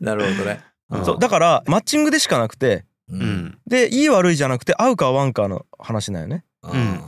[0.00, 0.60] なるほどね。
[1.00, 2.84] んそうだからマッチングでしかなくて
[3.66, 6.44] でいい悪いじゃなくて合うか合わんかの話なんよね。
[6.62, 7.00] うん。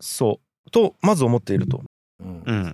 [0.00, 0.70] そう。
[0.70, 1.82] とまず思っていると。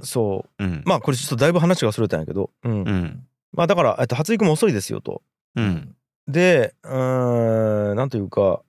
[0.03, 0.65] そう。
[0.65, 0.83] うん。
[0.85, 2.83] まあこれちょっとだいぶ話がそれたんやけど、うん。
[2.83, 3.27] うん。
[3.53, 5.23] まあだからえっと発育も遅いですよと。
[5.55, 5.95] うん。
[6.29, 8.63] でうーんなんというか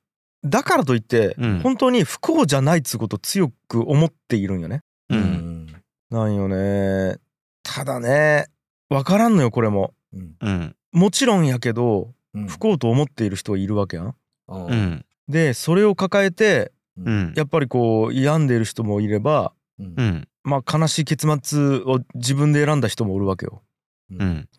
[0.43, 1.59] だからといって、うん。
[1.61, 4.81] 本当に不幸じゃないっつうことを強く思っているんよね。
[6.09, 7.17] なんよね。
[7.63, 8.47] ただね
[8.89, 9.93] 分からんのよこれも。
[10.93, 12.13] もちろんやけどうん。
[12.47, 14.15] 不幸と思っている人はいるわけやん。
[14.47, 15.05] うんうん。
[15.27, 17.33] でそれを抱えてうん。
[17.35, 19.93] やっぱりこう病んでいる人もいればうん。
[19.97, 20.27] うん。
[20.43, 23.61] まあ悲しい結末を自分で選んだ人もおるわけよ。
[24.11, 24.49] うん。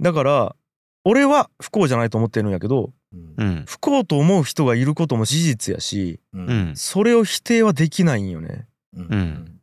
[0.00, 0.56] だから
[1.04, 3.34] 俺は不幸じゃないと思ってるんやけどうん。
[3.36, 3.64] うん。
[3.66, 6.72] 不幸と思う人がいることも事実やしううん。
[6.74, 8.66] それを否定はできないんよね。
[8.94, 9.60] うん。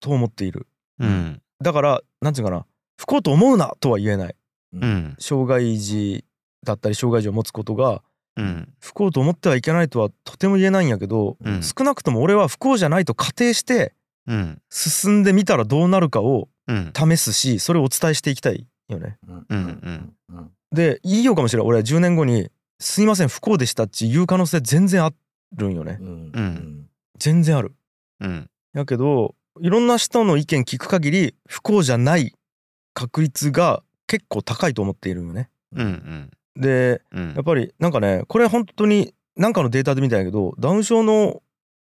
[0.00, 0.66] と思っている。
[1.00, 1.40] うん。
[1.60, 2.66] だからなんていうかな
[2.96, 4.36] 不幸と思うなとは言えない。
[4.74, 5.16] うん。
[5.18, 6.24] 障害児
[6.64, 8.02] だったり障害児を持つことが
[8.36, 8.72] うん。
[8.80, 11.62] 不幸と思ってはいけないとはとても言えないんやけど、うん。
[11.62, 13.94] 少なくとも俺は不幸じゃないと仮定して
[14.26, 14.60] うん。
[14.70, 16.92] 進んでみたらどうなるかをうん。
[16.94, 19.18] 試すしそれをお伝えしていきたいよね。
[19.28, 20.14] うんうん。
[20.30, 21.68] うんでいいよかもしれない。
[21.68, 22.50] 俺は10年後に
[22.80, 25.12] 「すいません不幸でした」っていう可能性全然あ
[25.56, 26.00] るんよね。
[27.16, 27.76] 全然ある。
[28.20, 28.50] うん。
[28.72, 32.34] やけどいろんな人の意見聞く限り不幸じゃない
[32.92, 35.48] 確率が結構高いと思っているんよね。
[35.72, 37.34] うんうんでうん。
[37.34, 41.42] やっぱりなんかねこれ本当になんかのデータで見たんやけどダウン症の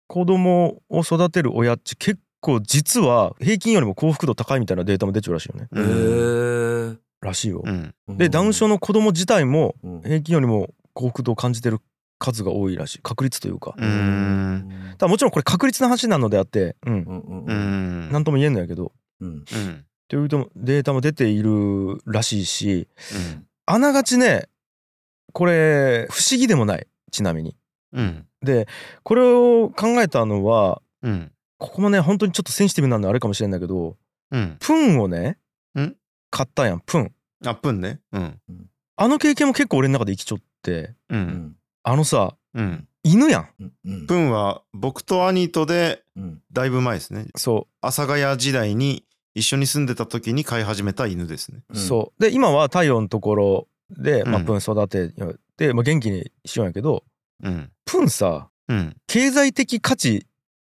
[0.06, 5.68] 子供を育てる親って結構実は平均よりも幸福度高いみたいなデータも出ちゃうらしいよね。
[5.74, 6.96] へえ。
[7.22, 7.62] らしいよ。
[7.64, 7.94] うん。
[8.16, 10.02] でダウン症の子供自体もうん。
[10.02, 11.78] 平均よりも幸福度を感じてる
[12.18, 13.00] 数が多いらしい。
[13.02, 13.74] 確率というか。
[13.76, 14.68] うーん。
[14.98, 16.92] ただもちろんこれ確率の話なのであってうん。
[16.92, 18.08] うんうんううん。
[18.10, 18.92] ん何とも言えんのやけど。
[19.20, 19.28] うん。
[19.28, 19.44] うん。
[20.08, 22.86] というとデータも出ているらしいし。
[23.36, 24.48] うんあながちね
[25.32, 27.56] これ不思議でもないちなみに。
[27.92, 28.26] うん。
[28.42, 28.66] で
[29.02, 31.32] これを考えたのはうん。
[31.58, 33.96] ここもね本当にちょっとセンシティブなのあれかもしれんだけど
[34.30, 34.56] うん。
[34.60, 35.38] プンをね
[35.78, 35.96] ん。
[36.30, 37.12] 買ったやんプン。
[37.46, 38.00] あプンね。
[38.12, 38.40] うん。
[38.96, 41.20] あの経験も結構俺の中で生きちょってううん。
[41.20, 42.88] んあのさうん。
[43.02, 44.06] 犬やん。
[44.06, 46.42] プンは僕と兄とでうん。
[46.52, 47.26] だいぶ前ですね。
[47.36, 49.04] そ阿佐ヶ谷時代に
[49.34, 51.62] 一緒に住んでた時に飼い始めた犬ですね。
[51.70, 52.22] う、そう。
[52.22, 55.08] で今は太陽のところで、まあ、うんプン育て
[55.56, 57.04] て、まあ、元気にしようんやけど
[57.42, 57.70] うん。
[57.84, 58.96] プンさうん。
[59.06, 60.26] 経済的価値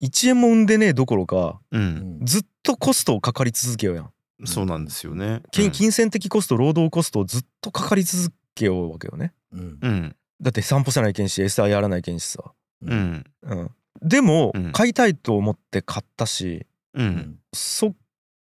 [0.02, 2.20] 1円も生んでねえどころかううん。
[2.22, 4.10] んずっとコストをかかり続けようやん。
[4.46, 5.42] そうなんですよね。
[5.52, 9.32] 金金銭的コスト労働コストをずっとかかり続けようわけよね。
[9.52, 9.78] うん。
[9.80, 10.16] うん。
[10.40, 12.42] だって散歩せないけんし餌やらないけんしさ。
[12.82, 13.24] うん。
[13.42, 13.70] うん、
[14.02, 14.72] でも、うん。
[14.72, 17.38] 買いたいと思って買ったしううんん。
[17.52, 17.94] そっ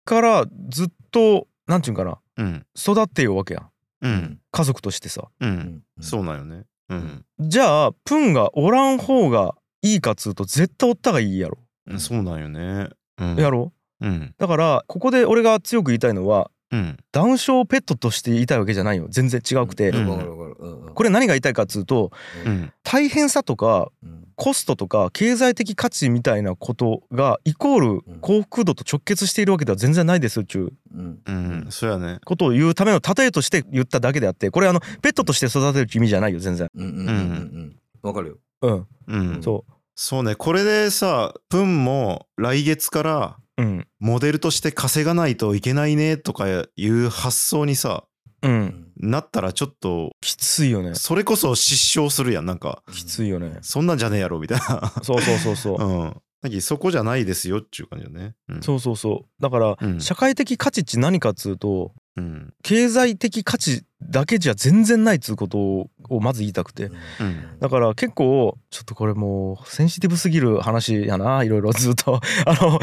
[0.06, 2.20] からずっとなんていうんかな。
[2.38, 2.66] うん。
[2.78, 3.70] 育てようわけやん。
[4.02, 4.40] うん。
[4.52, 5.28] 家族としてさ。
[5.40, 5.52] ううん。
[5.52, 6.64] んそうなんよね。
[6.90, 7.26] うん。
[7.40, 12.00] じゃあプンがおらん方がいいかっつうと絶対おったがいいやろ、うん。
[12.00, 12.90] そうなんよね。
[13.18, 13.36] うん。
[13.36, 13.74] やろ。
[14.02, 14.36] うん。
[14.38, 16.98] だからここで俺が強く言いたいのはうん。
[17.12, 19.08] ダウン症をペットとして言いたいわけじゃないよ。
[19.10, 20.94] 全然違くて、うん。
[20.94, 22.12] これ何が言いたいかっつうと
[22.46, 22.72] うん。
[22.84, 24.26] 大変さとかうん。
[24.36, 30.74] コストとか経済的価値みたいなことがイコール幸福度と直結しているわけでは全然ないですよっちゅう。
[30.94, 31.20] うん。
[31.26, 31.68] うん。
[31.70, 32.20] そうやね。
[32.26, 36.70] ことを言うための例えとして言っただけであってこれあのペットとして育てるって意味じゃないよ全然。
[36.76, 38.38] うんうんうんうんわかるよ。
[38.62, 38.88] うん。
[39.08, 39.42] うん。
[39.42, 39.64] そ
[39.96, 40.36] そうね。
[40.36, 43.88] これでさプンも来月からううん。
[44.00, 48.04] モデルとして稼がないといけないねとかいう発想にさ
[48.42, 48.56] ううん。
[48.66, 50.96] んなったらちょっときついよね。
[50.96, 52.84] それこそ失笑するやんなんか。
[52.94, 53.58] きついよね。
[53.62, 54.92] そんなんじゃねえやろみたいな。
[55.04, 55.82] そうそうそうそう。
[55.82, 56.22] うん。
[56.42, 58.36] なんかそこじゃないですよっていう感じよね。
[58.50, 58.62] うん。
[58.62, 59.42] そうそうそう。
[59.42, 60.00] だからうん。
[60.02, 65.90] 社会的価値って何かっつうとうん経済的価値だけじゃ全然ないっつうことを
[66.22, 66.86] まず言いたくて。
[66.86, 67.60] うん。
[67.60, 72.20] だから結構ちょっとこれもうセンシティブすぎる話やないろいろずっと。
[72.46, 72.80] あの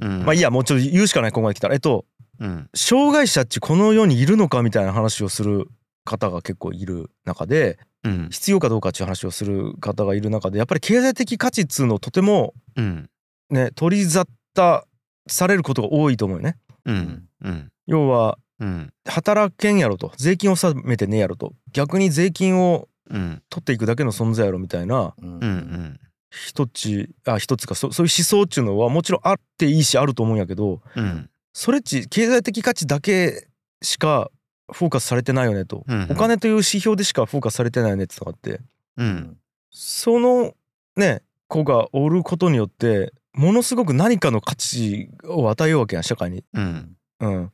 [0.00, 0.24] うん。
[0.24, 1.74] まあいいやもうちょっと言うしかないここまで来たら。
[1.74, 2.06] えっと
[2.40, 2.68] うん。
[2.74, 5.68] 障害者っちこの世にいるのかみたいな話をする
[6.04, 8.28] 方が結構いる中でうん。
[8.30, 13.10] 必要かどうかっていう話をする方がいる中でやっぱり経済的価値っつうのをとてもうん。
[13.50, 14.82] ね取り沙汰
[15.28, 16.56] されることが多いと思うよね。
[16.84, 17.24] うん。
[17.42, 17.68] うん。
[17.86, 18.92] 要はうん。
[19.06, 20.12] 働けんやろと。
[20.16, 21.52] 税金を納めてねえやろと。
[21.72, 23.42] 逆に税金をうん。
[23.50, 25.34] 取っていくだけの存在やろみたいなうん。
[25.36, 26.00] うんうん。
[26.30, 27.74] 一つあ一つか。
[27.74, 31.30] そそういう思想っていうのはもちろんあっていいしあると思うんやけどうん。
[31.52, 33.48] それっち経済的価値だけ
[33.82, 34.30] しか
[34.72, 36.12] フォーカスされてないよねと、うんうん。
[36.12, 38.16] お金という指標でしかフォーカスされてないよねって。
[38.18, 38.60] のがあって
[38.96, 39.36] うん。
[39.70, 40.54] その
[40.96, 46.42] ね子がおることによってものすごく何かの価値を与えようわけやん社会に。
[46.54, 46.96] うん。
[47.20, 47.52] うん、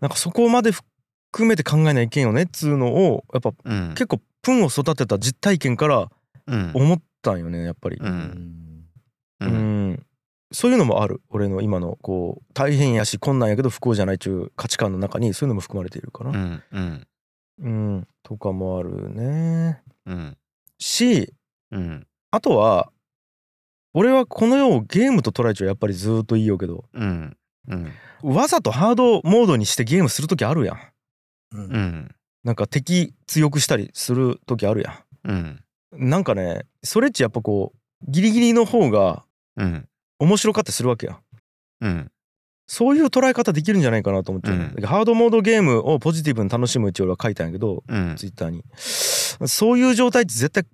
[0.00, 3.88] なんかそこまで含めて考えないけんよねっつうのをやっぱうん。
[3.90, 6.10] 結構プンを育てた実体験から
[6.46, 6.72] うん。
[6.74, 7.96] 思ったんよねやっぱり。
[7.96, 10.06] ううん。
[10.52, 11.20] そういうのもある。
[11.30, 16.38] 俺の今のこう大変やし困難やけど不幸じゃないっちゅう価値観の中にそういうのも含まれているかうな。
[16.38, 16.62] ん。
[16.72, 17.06] うん。
[17.58, 19.82] うん、とかもあるね。
[20.06, 20.36] うん。
[20.78, 21.32] し
[21.72, 22.06] うん。
[22.30, 22.90] あとは
[23.92, 26.84] 俺はこの世をゲームと捉えちゃうやっぱりずーっと言いようけど。
[26.92, 27.36] うん。
[27.68, 27.92] うん
[28.22, 30.78] わざとハードモードにしてゲームする時あるやん。
[31.52, 31.60] うん。
[31.60, 32.14] うん。
[32.44, 35.34] なんか敵強くしたりする時あるやうん。
[35.34, 35.64] ん。
[35.92, 39.24] なんかねそれっちやっぱこうギリギリの方が
[39.56, 39.88] うん。
[40.18, 41.18] 面白かったりするわけやん。
[41.82, 42.10] うん。
[42.68, 44.74] そういう捉え方できるんじゃないかなと思って、うん。
[44.84, 48.16] ハードモードゲームをポジティブに楽しむうち俺は書いたんやけどうん。
[48.16, 48.64] ツイッターに。
[48.78, 50.64] そういう状態って絶対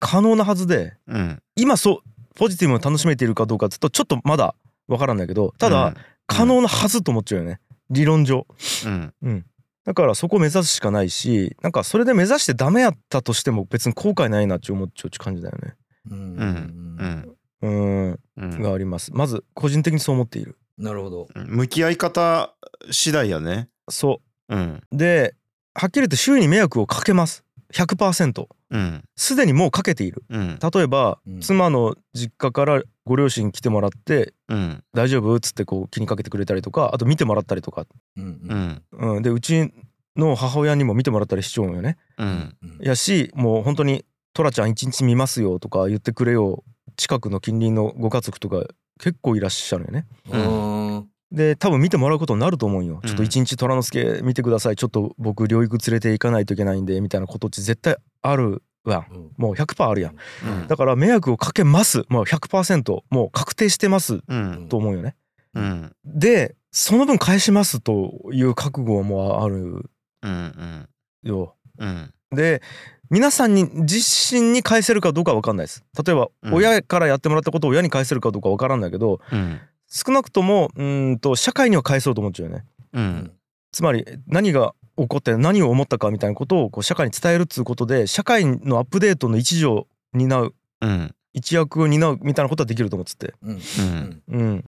[0.00, 1.42] 可能なはずでうん。
[1.56, 4.54] 今そうポジティブに楽しめているかどうかって言うとちょっとまだ
[4.88, 5.94] わからんだけどただ、
[6.26, 7.60] 可能なはずと思っちゃうよね。
[7.90, 8.46] 理論上。
[8.86, 9.46] うん。
[9.84, 15.74] だからそこを目指すしかないしなんかそれで目指してダメやったとしても別に後悔ないなって思っちゃう感じだよね。
[16.10, 17.34] うん。
[17.62, 18.18] うん。
[18.36, 18.62] うん。
[18.62, 19.12] があります。
[19.12, 20.58] まず個人的にそう思っている。
[20.78, 21.28] なるほど。
[21.34, 22.54] 向き合い方
[22.90, 23.68] 次第やね。
[23.88, 24.56] そう。
[24.56, 24.82] ん。
[24.90, 25.34] うで
[25.74, 27.44] はっきり言って周囲に迷惑をかけます。
[27.72, 29.04] 100%うん。
[29.16, 30.24] すでにもうかけている。
[30.28, 30.58] うん。
[30.58, 31.40] 例えば、うん。
[31.40, 34.84] 妻の実家からご両親来てもらってうん。
[34.94, 35.34] 大丈夫？
[35.34, 37.86] っつってこう気にかけてくれたりとかあと見てもらったりとか、
[38.16, 39.16] うんうん。
[39.16, 39.72] うん、でうち
[40.16, 41.96] の母親にも見てもらったりしちゃうんよね。
[42.18, 42.56] うん。
[42.62, 46.64] うんやしもう本当に「トラちゃん一日見ますよ」とか言ってくれよ。
[46.96, 48.66] 近くの近隣のご家族とか
[49.00, 50.06] 結構いらっしゃるよね。
[50.28, 51.08] うーん。
[51.30, 53.00] で多分見てもらうことになると思うんよ。
[53.02, 53.08] うん。
[53.08, 54.76] ちょっと一日虎之助見てください。
[54.76, 59.30] ちょっと僕療育連れて行かないといけないんでみたいなことって絶対あるうん。
[59.36, 60.16] もう100%あるやん。
[60.44, 60.66] うん。
[60.66, 62.04] だから迷惑をかけます。
[62.08, 64.20] もう100%もう確定してます。
[64.26, 64.68] うん。
[64.68, 65.16] と思うよね。
[65.54, 65.94] うん。
[66.04, 69.90] でその分返しますという覚悟もある。
[70.22, 70.88] うん
[71.22, 71.54] よ。
[71.78, 72.12] うん。
[72.30, 72.62] で
[73.10, 73.98] 皆さんに自
[74.34, 75.84] 身に返せるかどうかは分かんないです。
[76.04, 76.54] 例えばうん。
[76.54, 79.60] 親からやってもらったことを親に返せるかどうか分からんだけどうん。
[79.88, 83.30] 少なくともうーんと社会には返そうと思っちゃうよね。
[83.72, 90.54] つまり何が起こって何を思ったかみたいなことをこう社会に伝えるっつうことで社会のアップデートの一助を担う。
[90.80, 91.14] うん。
[91.34, 93.60] 一役を担うみたいなことはできると思っててうん。
[93.78, 94.22] うん。
[94.28, 94.64] うん。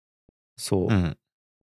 [0.56, 1.16] そう、だかうん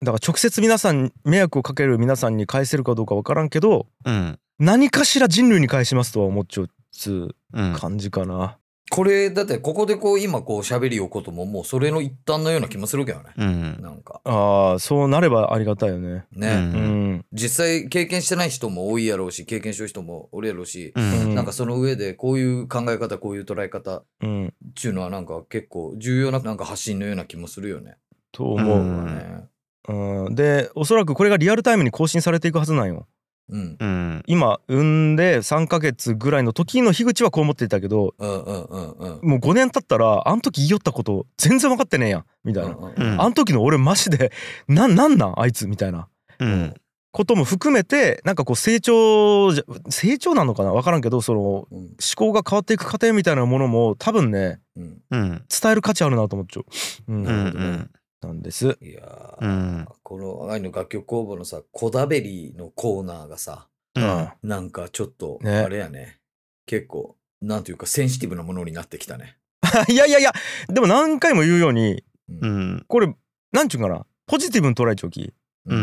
[0.01, 4.38] ら直接皆さんに迷惑をかける皆さんに返せるかどうか分からんけどうん。
[4.61, 7.74] 何かしら人類に返しますとは思っちゃうっつうん。
[7.74, 8.59] う感じかな、
[8.89, 13.30] これだってここでこう今こう喋りようことももうそれの一端のような気もするけどね。
[13.37, 13.78] うん。
[13.82, 14.20] なんか。
[14.24, 16.24] ああそうなればありがたいよね。
[16.32, 17.12] ね、ううん。
[17.14, 21.34] ん実際経験してない人も多いやろうし経験してる人もおるやろうし、うん。
[21.34, 24.55] なんかその上でこういう考え方こういう捉え方っうん。
[24.80, 27.97] ていうのはなんか結構重要ななんか発信のような気もするよね。
[28.30, 29.07] と思う、うん。
[29.07, 29.45] ね
[29.89, 33.07] うん、でおそらくこれがリアルタイムに更新されていくはずなんよ
[33.49, 33.76] うん。
[33.78, 34.22] うん。
[34.26, 34.82] 今産
[35.12, 39.28] んで3ヶ月ぐらいの時の樋口はこう思っていたけどうんうんうんうん。
[39.28, 42.24] もう5年経ったらあの時言いよったこと全然分かってねえやん。
[42.44, 44.32] みたいな、うんうんあの時の俺マジで
[44.68, 45.40] ななんなん？
[45.40, 45.66] あいつ。
[45.68, 46.09] みたいな。
[46.40, 46.74] うん。
[47.12, 50.72] ことも含めてなんかこう成長じゃ成長なのかな？
[50.72, 51.97] 分からんけどその思うん。
[52.16, 54.99] 考が変わっていく過程みたいなものも多分ねうん。
[55.11, 55.44] うん。
[55.49, 56.64] 伝える価値あるなと思っちゃう、
[57.12, 57.22] うん。
[57.24, 57.90] うんうん
[58.27, 58.77] なんです。
[58.81, 59.89] いやー、うん。
[60.03, 64.29] この愛の楽曲工房のさこだべりのコーナーがさうん。
[64.43, 65.59] なんかちょっとね。
[65.59, 66.18] あれやね。
[66.66, 69.37] 結構なんていうかセンシティブなものになってきたね。
[69.89, 70.33] いやいやいや
[70.68, 72.39] でも何回も言うようにうん。
[72.43, 72.47] う
[72.77, 72.85] ん。
[72.89, 73.14] これ
[73.53, 74.05] なんちゅうかな？
[74.27, 75.33] ポジティブに捉えちゃうき
[75.66, 75.79] うん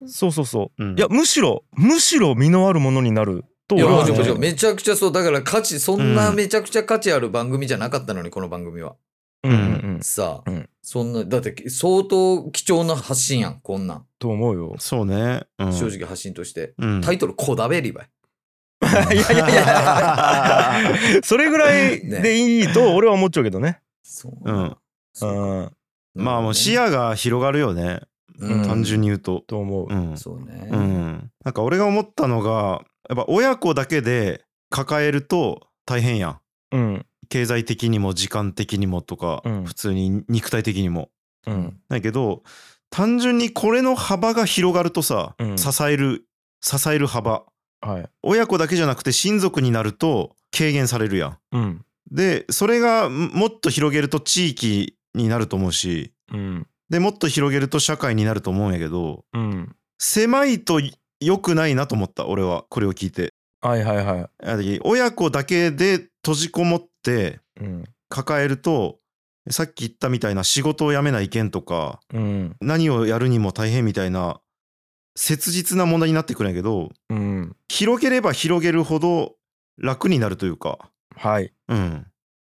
[0.00, 0.84] うんそうそうそう。
[0.84, 0.98] うん。
[0.98, 4.16] いやむしろむしろ身のあるものになるといや俺は思う。
[4.16, 4.38] もちろんもちろん。
[4.40, 5.12] めちゃくちゃそう。
[5.12, 6.36] だから価値そんなうん。
[6.36, 8.96] めちゃくちゃ価値ある番組じゃなかったのにこの番組は。
[9.48, 10.00] うんうんうん。
[10.02, 10.68] さあ、うん。
[10.82, 14.76] そんなだって相当貴重な発信やんこんなん、と思うよ。
[14.78, 15.42] そうね。
[15.58, 15.72] うん。
[15.72, 17.00] 正直発信として、うん。
[17.00, 18.10] タイトル「こだべりばい。
[18.84, 21.22] いやいやいや。
[21.22, 23.80] それぐらいでいいと俺は思っちゃうけどね。
[24.02, 24.76] そううん。
[25.12, 25.32] そう
[26.14, 26.24] うん。
[26.24, 28.00] まあもう視野が広がるよね。
[28.38, 28.66] うん。
[28.66, 29.42] 単純に言うと。
[29.46, 29.86] と思う。
[29.88, 29.94] う。
[29.94, 30.16] ん。
[30.18, 31.30] そうね、うん。
[31.44, 36.40] なんか俺が思ったのがやっぱ親子だけで抱えると大変やん。
[36.72, 39.64] うん経済的にも時間的にもとか、うん。
[39.64, 41.10] 普通に肉体的にも。
[41.46, 41.80] うん。
[41.88, 42.42] だけど
[42.90, 45.58] 単純にこれの幅が広がるとさ、うん。
[45.58, 46.26] 支える
[46.60, 47.44] 支える幅。
[47.80, 48.08] はい。
[48.22, 51.38] 親子だけじゃなくて親族になると軽減されるやん。
[51.52, 51.84] うん。
[52.10, 56.66] でそれがもっと広げると地域になると思うしうん。
[56.88, 59.74] でもっと広げると社会になると思うんやけどうん。
[59.98, 60.80] 狭いと
[61.20, 62.64] 良くないなと思った俺は。
[62.68, 63.32] これを聞いて。
[63.60, 64.20] はいはいはい。
[64.44, 66.88] あ親子だけで閉じこもっ
[68.08, 68.98] 抱えると
[69.50, 72.56] さっき言ったみたいな仕事を辞めないけんとかうん。
[72.60, 74.40] 何をやるにも大変みたいな
[75.16, 77.56] 切実な問題になってくるんやけどうん。
[77.68, 79.34] 広げれば広げるほど
[79.78, 80.90] 楽になるというか。
[81.14, 81.52] はい。
[81.68, 82.06] うん。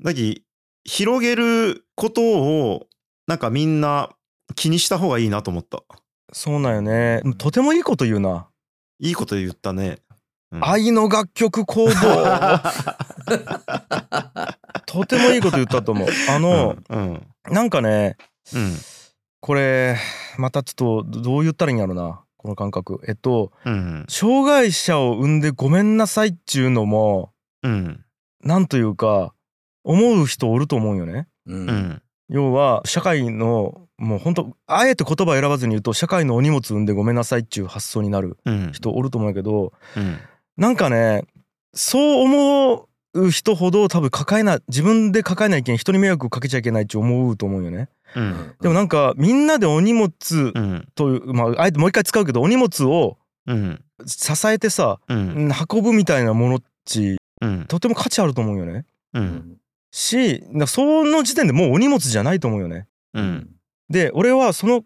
[0.03, 0.45] だき
[0.85, 2.87] 広げることを
[3.27, 4.11] なんかみんな
[4.55, 5.83] 気にした方がいいなと思った。
[6.33, 7.23] そうなんよね。
[7.37, 8.49] とてもいいこと言うな。
[9.01, 9.99] いいこと言ったね、
[10.53, 10.65] うん。
[10.69, 11.93] 愛の楽曲工房。
[14.87, 16.09] とてもいいこと言ったと思う。
[16.31, 17.03] あの、うんう
[17.51, 17.53] ん。
[17.53, 18.17] なんかね
[18.55, 18.73] うん。
[19.41, 19.97] これ
[20.39, 23.01] またちょっとどう言ったらいいんやろなこの感覚。
[23.07, 24.05] えっとうん。
[24.09, 27.33] 障害者を産んでごめんなさいっちゅうのも
[27.63, 28.05] うん。
[28.43, 29.33] なんというか
[29.85, 31.29] 思う人おると思うよね。
[31.47, 31.69] うん。
[31.69, 32.03] うん。
[32.31, 38.73] 要は社会のもう本当あえて言葉選ばずに言うと社会のお荷物産んでごめんなさいっちゅう発想になるうん。
[38.73, 40.19] 人おると思うんやけどうん
[40.59, 41.25] なんかね
[41.73, 47.89] そう思う人ほど多分抱えな自分で抱えないけん人に迷惑かけちゃいけないって思うと思うよね。
[48.17, 58.85] うんでもなんかみんなでお荷物うんというまああえてもう一回使うけどお荷物をうん支えてさうん運ぶみたいなものっちうんとても価値あると思うよね。
[59.15, 59.57] ううんん
[59.93, 62.87] しなその時点でもうお荷物じゃないと思うよね。
[63.15, 63.51] うん
[63.89, 64.83] で俺はその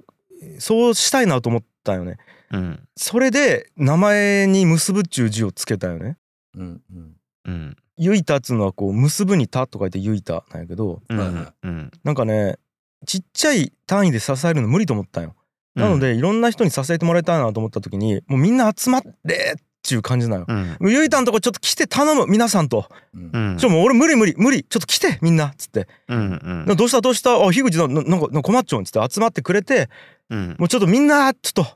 [0.59, 2.19] そうしたいなと思ったよね。
[2.53, 6.17] うんそれで名前に結ぶっちゅう字をつけたよね。
[6.57, 12.59] うんうんうんゆいたっつうのはこう結ぶにたと書いてゆいたなんやけどうんうんなんかね
[13.07, 15.35] ちっちゃい単位で支えるの無理と思ったんよ。
[15.75, 20.47] なのでいろんな人に支えてもらいたいなと思った時にもうみんな集まれっちゅう感じなの。
[20.47, 22.89] うんゆいたんとこちょっと来て頼む皆さんと。
[23.15, 25.89] うんうんちょもう俺無理無理無理ちょっと来てみんなっつって。
[26.09, 27.35] うんなどうしたどうした？
[27.35, 29.89] あ樋口なななんかなんか困っちゃうんっつって集まってくれて
[30.31, 31.67] うんもうちょっとみんなちょっと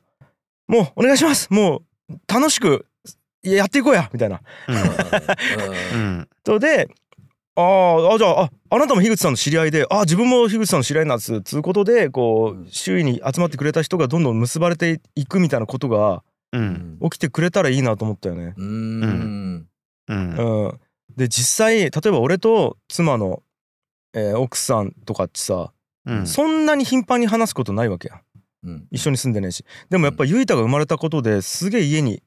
[0.68, 1.48] もうお願いします。
[1.50, 2.86] もう楽しく
[3.42, 4.10] やっていこうや。
[4.12, 4.40] みたいな。
[5.94, 6.28] うん。
[6.44, 6.88] とで
[7.54, 11.40] あーあじゃあああなたも樋口さんの知り合いであ自分も樋口さんの知り合いなんです。
[11.42, 16.22] つうことでこう周囲に集まってくれた人がどんどん結ばれていくみたいなことが
[17.02, 18.54] 起きてくれたらいいなと思ったよね。
[18.56, 19.66] うん。
[20.08, 20.36] うん。
[20.68, 20.80] うん、
[21.16, 23.42] で実際例えば俺と妻の、
[24.12, 25.72] えー奥さんとかってさ、
[26.04, 26.26] うん。
[26.26, 28.20] そんなに頻繁に話すことないわけや
[28.66, 28.86] うん。
[28.90, 29.64] 一緒に住んでねえし。
[29.88, 32.22] でもやっぱゆいたが生まれたことですげえ家に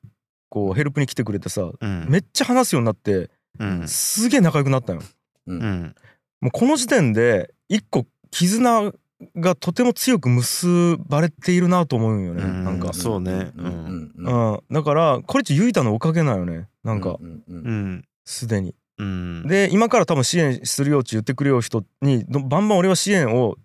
[0.49, 2.07] こうヘルプに来てくれてさうん。
[2.09, 3.29] めっちゃ話すようになって
[3.59, 3.87] うん。
[3.87, 5.01] すげえ仲良くなったよ。
[5.47, 5.95] うん。
[6.41, 8.93] もうこの時点で一個絆
[9.35, 12.63] がとても強く結ばれているなと思うんよね、うん。
[12.63, 13.51] なんか、そうね。
[13.57, 14.13] うん。
[14.15, 14.53] うん。
[14.53, 16.67] うん、だからこれっちゆいたのおかげなんよね。
[16.83, 17.17] なんか。
[17.19, 18.05] うんうんうん。
[18.25, 18.75] すでに。
[18.97, 19.47] うん。
[19.47, 23.55] で今から多分支援するよって言ってくれよ人にどバンバン俺は支援を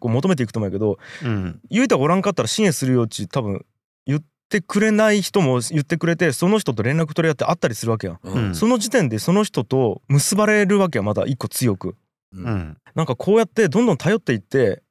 [0.00, 1.60] こう求めていくと思うんやけどうん。
[1.70, 3.64] ゆいたがおらんかったら支援するよって多分
[4.06, 8.18] 言ってくれない人も言ってくれてその人と連絡取り合って会ったりするわけやん。
[8.22, 8.54] うん。
[8.54, 11.96] その時点でその人と結ばれるわけやまだ一個強く。
[12.32, 12.44] うん。
[12.44, 12.76] うん。
[12.94, 14.82] なんかこうやってどんどん頼っていって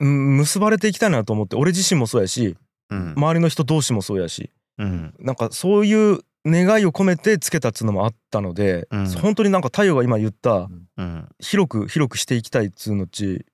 [0.00, 2.56] うん結ばれていきたいなと思って俺自身もそうやし
[2.90, 3.14] うん。
[3.16, 4.50] 周りの人同士もそうやし。
[4.78, 5.14] うん。
[5.18, 9.08] なんかそういう願いを込めてつけたっつうのもあったので、うん。
[9.10, 11.28] 本当になんか太陽が今言ったうん。
[11.40, 13.46] 広く広くしていきたいっつうのっち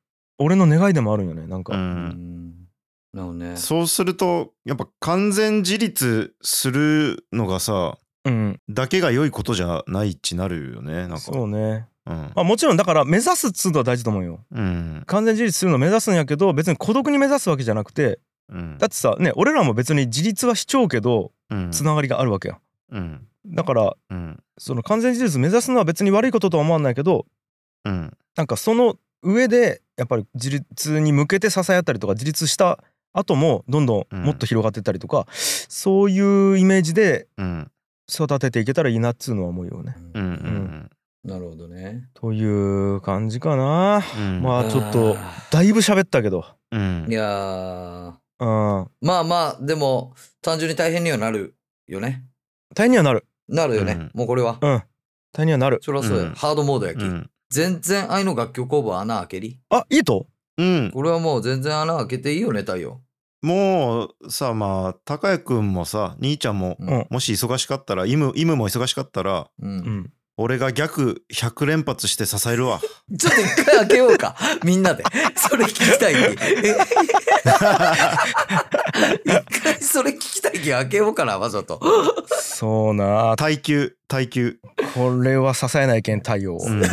[0.43, 1.80] 俺の願いでもあるんよねなんうか、うん。
[2.09, 2.51] ん。
[3.12, 3.57] なるほどね。
[3.57, 8.61] そうするとやっぱ完全自立するのがさうん。
[8.68, 11.18] だけが良いことじゃないっちなるよねなんか。
[11.18, 12.14] そうね、うん。
[12.14, 14.45] まあ、もちろんだから目指すっつうのは大事と思うよ。
[14.53, 15.03] うん。
[15.07, 18.18] 完全自立するのを目指すんやけど別に孤独に目指すわけじゃなくて
[18.49, 18.78] うん。
[18.78, 21.70] だってさね俺らも別に自立はしちゃうけどうん。
[21.72, 22.59] つながりがあるわけや
[22.93, 23.26] うん。
[23.47, 24.43] だからうん。
[24.59, 27.26] その完全自立目指すのは別に悪いこととは思わないけど
[27.84, 28.16] うん。
[28.36, 37.68] なんかその上でやっぱり自立に向けて支え合ったりとか自立した後もどんどんもっと広がっていったりとか、そういうイメージでうん。
[38.12, 39.95] 育てていけたらいいなっつうのは思うよね。
[40.14, 40.91] うんうん
[41.25, 42.09] なるほどね。
[42.14, 44.03] という感じかな。
[44.18, 44.43] うん。
[44.43, 45.16] まあちょっと
[45.53, 46.45] だいぶ喋ったけど。
[46.73, 47.07] うん。
[47.09, 48.12] いやー。
[48.41, 48.45] う
[48.83, 48.91] ん。
[49.01, 51.55] まあまあでも単純に大変にはなる
[51.87, 52.25] よね。
[52.75, 53.25] 大変にはなる。
[53.49, 54.11] なるよね、うん。
[54.14, 54.83] もうこれは、うん。
[55.33, 55.79] 大変にはなる。
[55.81, 56.35] そりゃそうや、うん。
[56.35, 59.61] ハードモードやき、うん全然愛の楽曲工房穴開けり？
[59.71, 60.27] あいいと？
[60.59, 63.01] うんこれはもう全然穴開けていいよね太陽
[63.43, 70.11] もうさまあ高谷くんもさ兄ちゃんもうんうんもし忙しかったらイムイムも忙しかったらうんうん。
[70.39, 72.81] 俺が逆100連発して支えるわ
[73.19, 74.35] ちょっと一回開けようか。
[74.65, 75.05] みんなで。
[75.37, 76.19] それ聞きたいき。
[76.19, 76.77] え？
[77.45, 77.51] 一
[79.62, 81.80] 回それ聞きたいき開けようかな、わざと。
[82.40, 83.34] そうな。
[83.36, 84.57] 耐久耐久
[84.95, 86.57] これは支えないけん太陽。
[86.61, 86.90] うん大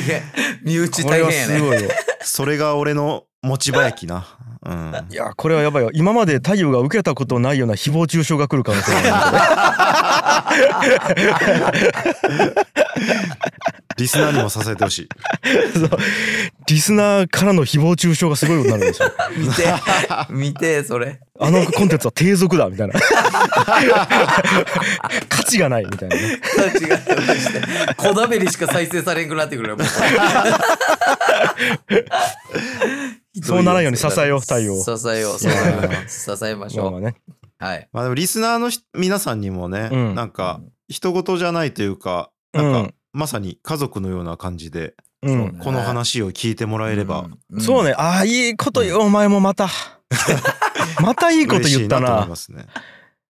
[0.00, 0.22] 変。
[0.64, 1.56] 身内大変やね。
[1.56, 1.90] すごいよ。
[2.22, 4.26] それが俺の持ち場やきな
[4.62, 5.90] うんいやこれはやばいよ。
[5.94, 9.00] 今まで太陽が受けたことないような誹謗中傷が来る可能性が
[10.48, 10.52] あ
[12.44, 12.54] る。
[13.96, 15.08] リスナーにも支えてほしい
[16.66, 19.10] リスナーからの誹謗中傷がすごいことになるんですよ。
[19.36, 19.74] 見て。
[20.30, 21.20] 見て、それ。
[21.38, 22.94] あのコンテンツは低俗だみたいな。
[25.28, 26.22] 価値がないみたいなね。
[26.22, 26.38] 違う
[27.36, 27.60] して。
[27.96, 29.76] こだべりしか再生されんくなってくるよ。
[29.76, 29.86] もう
[33.42, 34.82] そうならんように支えようえよう。
[34.82, 35.38] 支えよう。
[35.38, 35.48] 支
[36.44, 36.90] えましょう。
[36.90, 37.16] まあまあね。
[37.58, 37.88] はい。
[37.92, 45.58] まあでもリスナーのひ皆さんにもね、うんなんか人事じゃないというかなんかまさに家族のような感じでうん。
[45.58, 47.92] この話を聞いてもらえればんそうね。
[47.92, 49.68] ああいいこと言うお前もまた。
[51.02, 52.26] またいいこと言った嬉しいなと思いな。
[52.26, 52.66] ますね。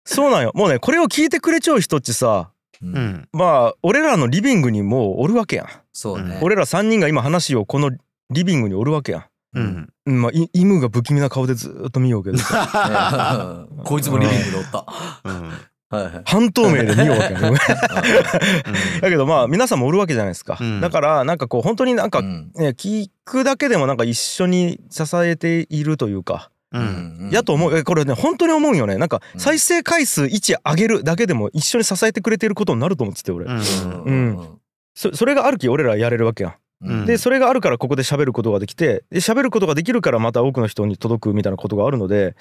[0.04, 0.52] そうなんよ。
[0.56, 2.52] もうねこれを聞いてくれちゃう人っちさ。
[2.82, 2.86] う。
[2.86, 5.68] うんんまあ俺らのリビングにもうおるわけやん。
[5.94, 6.40] そうね。
[6.42, 7.92] 俺ら3人が今話をこの
[8.32, 9.26] リビングにおるわけやん。
[9.56, 9.90] うん。
[10.06, 12.38] うんまあいイムが不気味な顔でずーっと見ようけど
[13.84, 14.86] こいつもリビングでおった。
[16.26, 17.46] 半透明で見ようわけやん。
[17.46, 17.54] うん。
[19.02, 20.58] だけどまあ皆さんもおるわけじゃないですか。
[20.60, 20.82] うん。
[20.82, 22.52] だからなんかこう本当になんかうん。
[22.56, 26.52] ね聞くだけでもなんか一緒に支えているというか。
[26.72, 27.30] うん。
[27.32, 27.78] やと思う。
[27.78, 28.98] えこれね本当に思うんよね。
[28.98, 29.40] なんかうん。
[29.40, 33.60] 再生回数1上げるだけでも一緒に支えてくれてることになると思ってて俺、うん。
[34.04, 34.48] うん。
[34.96, 42.36] そそれがあるき俺らやれるわけやんでそれがあるからここで喋ることができてで喋ることができるからまた多くの人に届くみたいなことがあるので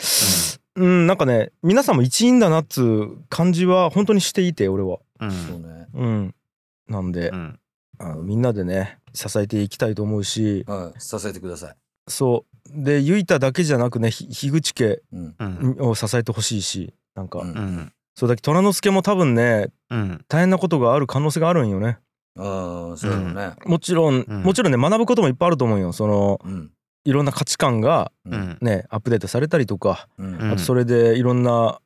[0.76, 4.98] うんなんかね皆さんも一員だなっつう感じは本当にしていて俺は。
[5.20, 5.30] うん。
[5.30, 5.86] そうね。
[5.94, 6.34] うん。
[6.88, 7.58] なんで、うん。
[7.98, 11.00] あのみんなでね支えていきたいと思うしはい。
[11.00, 11.76] 支えてください。
[12.08, 12.84] そう。
[12.84, 15.00] でゆいただけじゃなくねひ樋口家
[15.78, 17.48] を支えてほしいしなんか、うん。
[17.50, 17.92] うん。
[18.16, 20.24] そうだけ虎之助も多分ねうん。
[20.28, 21.98] 大変なことがある可能性があるんよね
[22.36, 24.42] ああそうやろねもちろん、うん。
[24.42, 25.92] もちろんね学ぶこともいっぱいあると思うよ。
[25.92, 26.70] そのうん。
[27.04, 28.58] いろんな価値観がうん。
[28.60, 30.34] ねアップデートされたりとか、うん。
[30.34, 30.52] うん。
[30.52, 31.80] あとそれでいろんな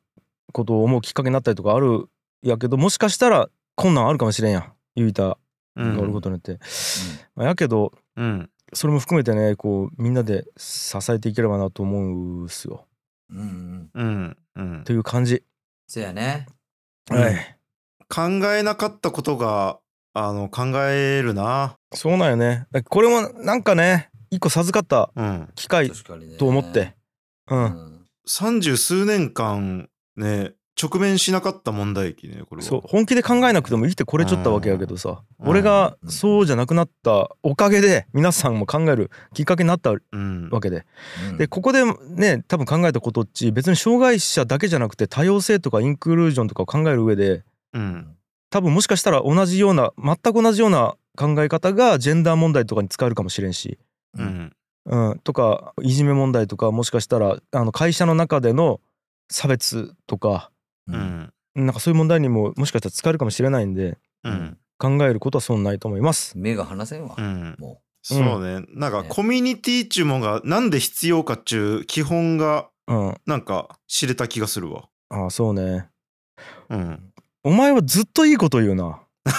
[0.53, 2.07] ことを思うきっかけになったりとかある
[2.41, 4.73] やけどもしかしたら困難あるかもしれんやん。
[4.95, 5.37] ゆいたう
[5.75, 6.59] がおるんことによって、
[7.35, 8.49] まあやけどうん。
[8.73, 12.85] それも含めてねこうみんなで支えていければなと思うっすよ。
[13.29, 14.03] うんうん。
[14.03, 14.37] うん。
[14.55, 14.83] うん。
[14.83, 15.43] という感じ、
[15.87, 16.47] そうやね。
[17.11, 17.17] うん。
[17.19, 17.55] はい
[18.11, 18.23] 考
[18.55, 19.77] えなかったことが
[20.13, 21.77] あの考えるな。
[21.93, 22.65] そうなんよね。
[22.71, 25.49] だこれもなんかね一個授かったうん。
[25.55, 25.91] 機会
[26.37, 26.95] と思って、
[27.49, 27.63] うん。
[27.63, 28.05] うん。
[28.25, 32.67] 三十数年間ね直面しなかった問題期ねこれは。
[32.67, 32.81] そう。
[32.85, 35.49] 本気で考えなくても生きてこれちょったわけやけどさ、うん。
[35.49, 40.85] 俺がそうじゃなくなったおかげで皆さんも考えるきっかけになったうんわけで。
[41.31, 41.37] うん。
[41.37, 47.43] でここでね多分考えたことっち別に障害者だけじゃなくて多様性とかインクルージョンとかを考える上で
[47.73, 48.15] うん
[48.49, 53.77] 多分もしかしたら同じような全く同じような考え方がジェンダー問題とかに使えるかもしれんし、
[54.17, 54.53] うん。
[54.85, 58.79] うん、とかいじめ問題とかもしかしたらあの会社の中での
[59.29, 60.51] 差別とか
[60.87, 60.99] ううん。
[60.99, 64.57] んなんかそういう問題にももしかしたら使えるかもしれないんでうん。
[64.77, 66.37] 考えることは損ないと思います。
[66.37, 67.15] 目が離せんわ。
[67.17, 67.55] うん。
[67.59, 68.65] もそうね。
[68.69, 69.09] なんかね。
[69.09, 74.89] コミュニティっちゅうもんがなんで必要かっちゅう基本がうん、なんか知れた気がするわ。
[75.09, 75.89] ああそうね。
[76.69, 77.08] うん
[77.49, 79.01] お前はずっといいこと言うな。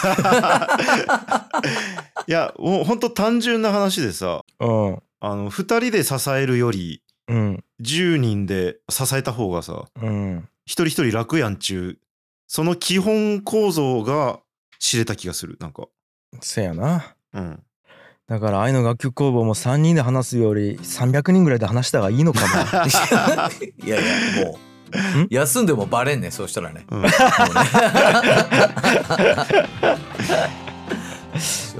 [2.27, 11.99] いやもうほんと単純な話でさうんあの2人で支えるよりうん10人で支えた方がさうん一人一人楽やんちゅう
[12.49, 14.41] その基本構造が
[14.81, 15.87] 知れた気がするなんか
[16.41, 17.15] せやな。
[17.33, 17.63] うん
[18.27, 22.47] だから愛の楽曲工房も3人で話すより300人ぐらいで話した方がいいのかも。
[23.87, 24.70] いやいやもうん
[25.31, 26.85] 休んでもバレんねそうしたらね。
[26.91, 27.03] うん。
[27.03, 27.11] ね。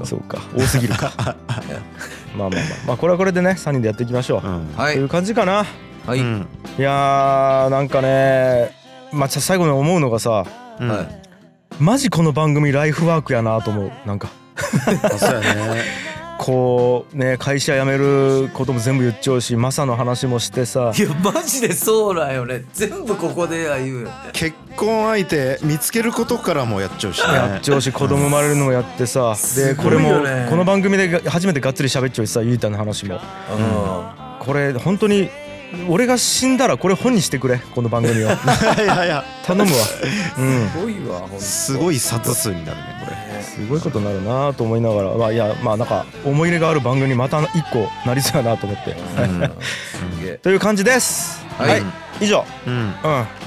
[0.03, 0.39] そうか。
[0.55, 1.11] 多すぎるか。
[1.17, 1.35] まあ
[2.37, 2.59] まあまあ。
[2.87, 4.47] まあこれはこれでね3人でやっていきましょう。
[4.47, 4.73] うん。
[4.75, 4.95] はい。
[4.95, 5.65] という感じかな。
[6.05, 6.47] はい、うん。
[6.77, 8.75] いやーなんかね
[9.11, 10.45] まあ最後に思うのがさ
[10.79, 10.89] うん。
[10.89, 11.21] はい
[11.79, 13.91] マジこの番組ライフワークやなと思う。
[14.05, 14.29] なんか。
[15.03, 16.10] あそうやね
[16.41, 20.91] こうね会社辞めることも全部言っちゃうしマサの話もしてさ。
[20.97, 22.65] いやマジでそうなんよね。
[22.73, 24.11] 全部ここでは言うよね。
[24.33, 27.31] 結婚相手見つけることからもやっちゃうしね。
[27.31, 29.33] やっちゃうし子供生まれるのもやってさ。
[29.33, 30.47] ですごこれもいよね。
[30.49, 33.17] この番組で初めてがっつり喋っちゃうしさゆいたの話も。
[33.17, 33.19] う
[34.39, 35.29] これ本当に
[35.87, 38.25] 俺が死んだらこれ本にしてくれこの番組を。
[38.25, 38.29] い
[38.87, 39.77] やいや頼むわ。
[40.39, 40.65] うん。
[40.65, 48.91] んすごいわすごい冊数になるねこれすごいことになるなと思いながらまあいやまあなんか思い入れがある番組にまた一個なりそうやなと思って。
[48.91, 48.97] うん。
[50.17, 50.39] すげえ。
[50.43, 51.45] という感じです。
[51.57, 51.83] はい。
[52.19, 52.45] 以上。
[52.65, 52.73] うん。
[52.73, 53.40] うん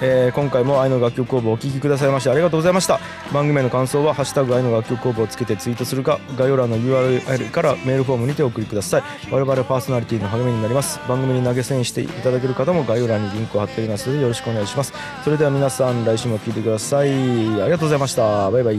[0.00, 3.00] えー今回も愛の楽曲工房をお聴きくださいましてありがとうございました。
[3.32, 9.02] 番組への感想は「ハッシュタグ愛の楽曲工房」をつけてツイートするか概要欄の URL からメールフォームにてお送りください。
[9.30, 11.00] 我々パーソナリティの励みになります。
[11.08, 14.92] 番組に投げ銭していただける方も概要欄にリンクを貼っておりますのでよろしくお願いします。
[15.24, 17.08] それでは皆さん来週も聴いてください。
[17.08, 18.50] ありがとうございました。
[18.50, 18.76] バイバイ。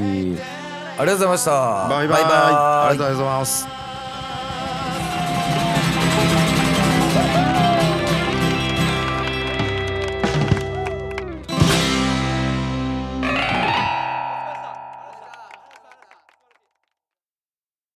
[0.99, 1.51] ありがとうございました。
[1.89, 2.21] バイバイ。
[2.23, 3.86] ありがとうございます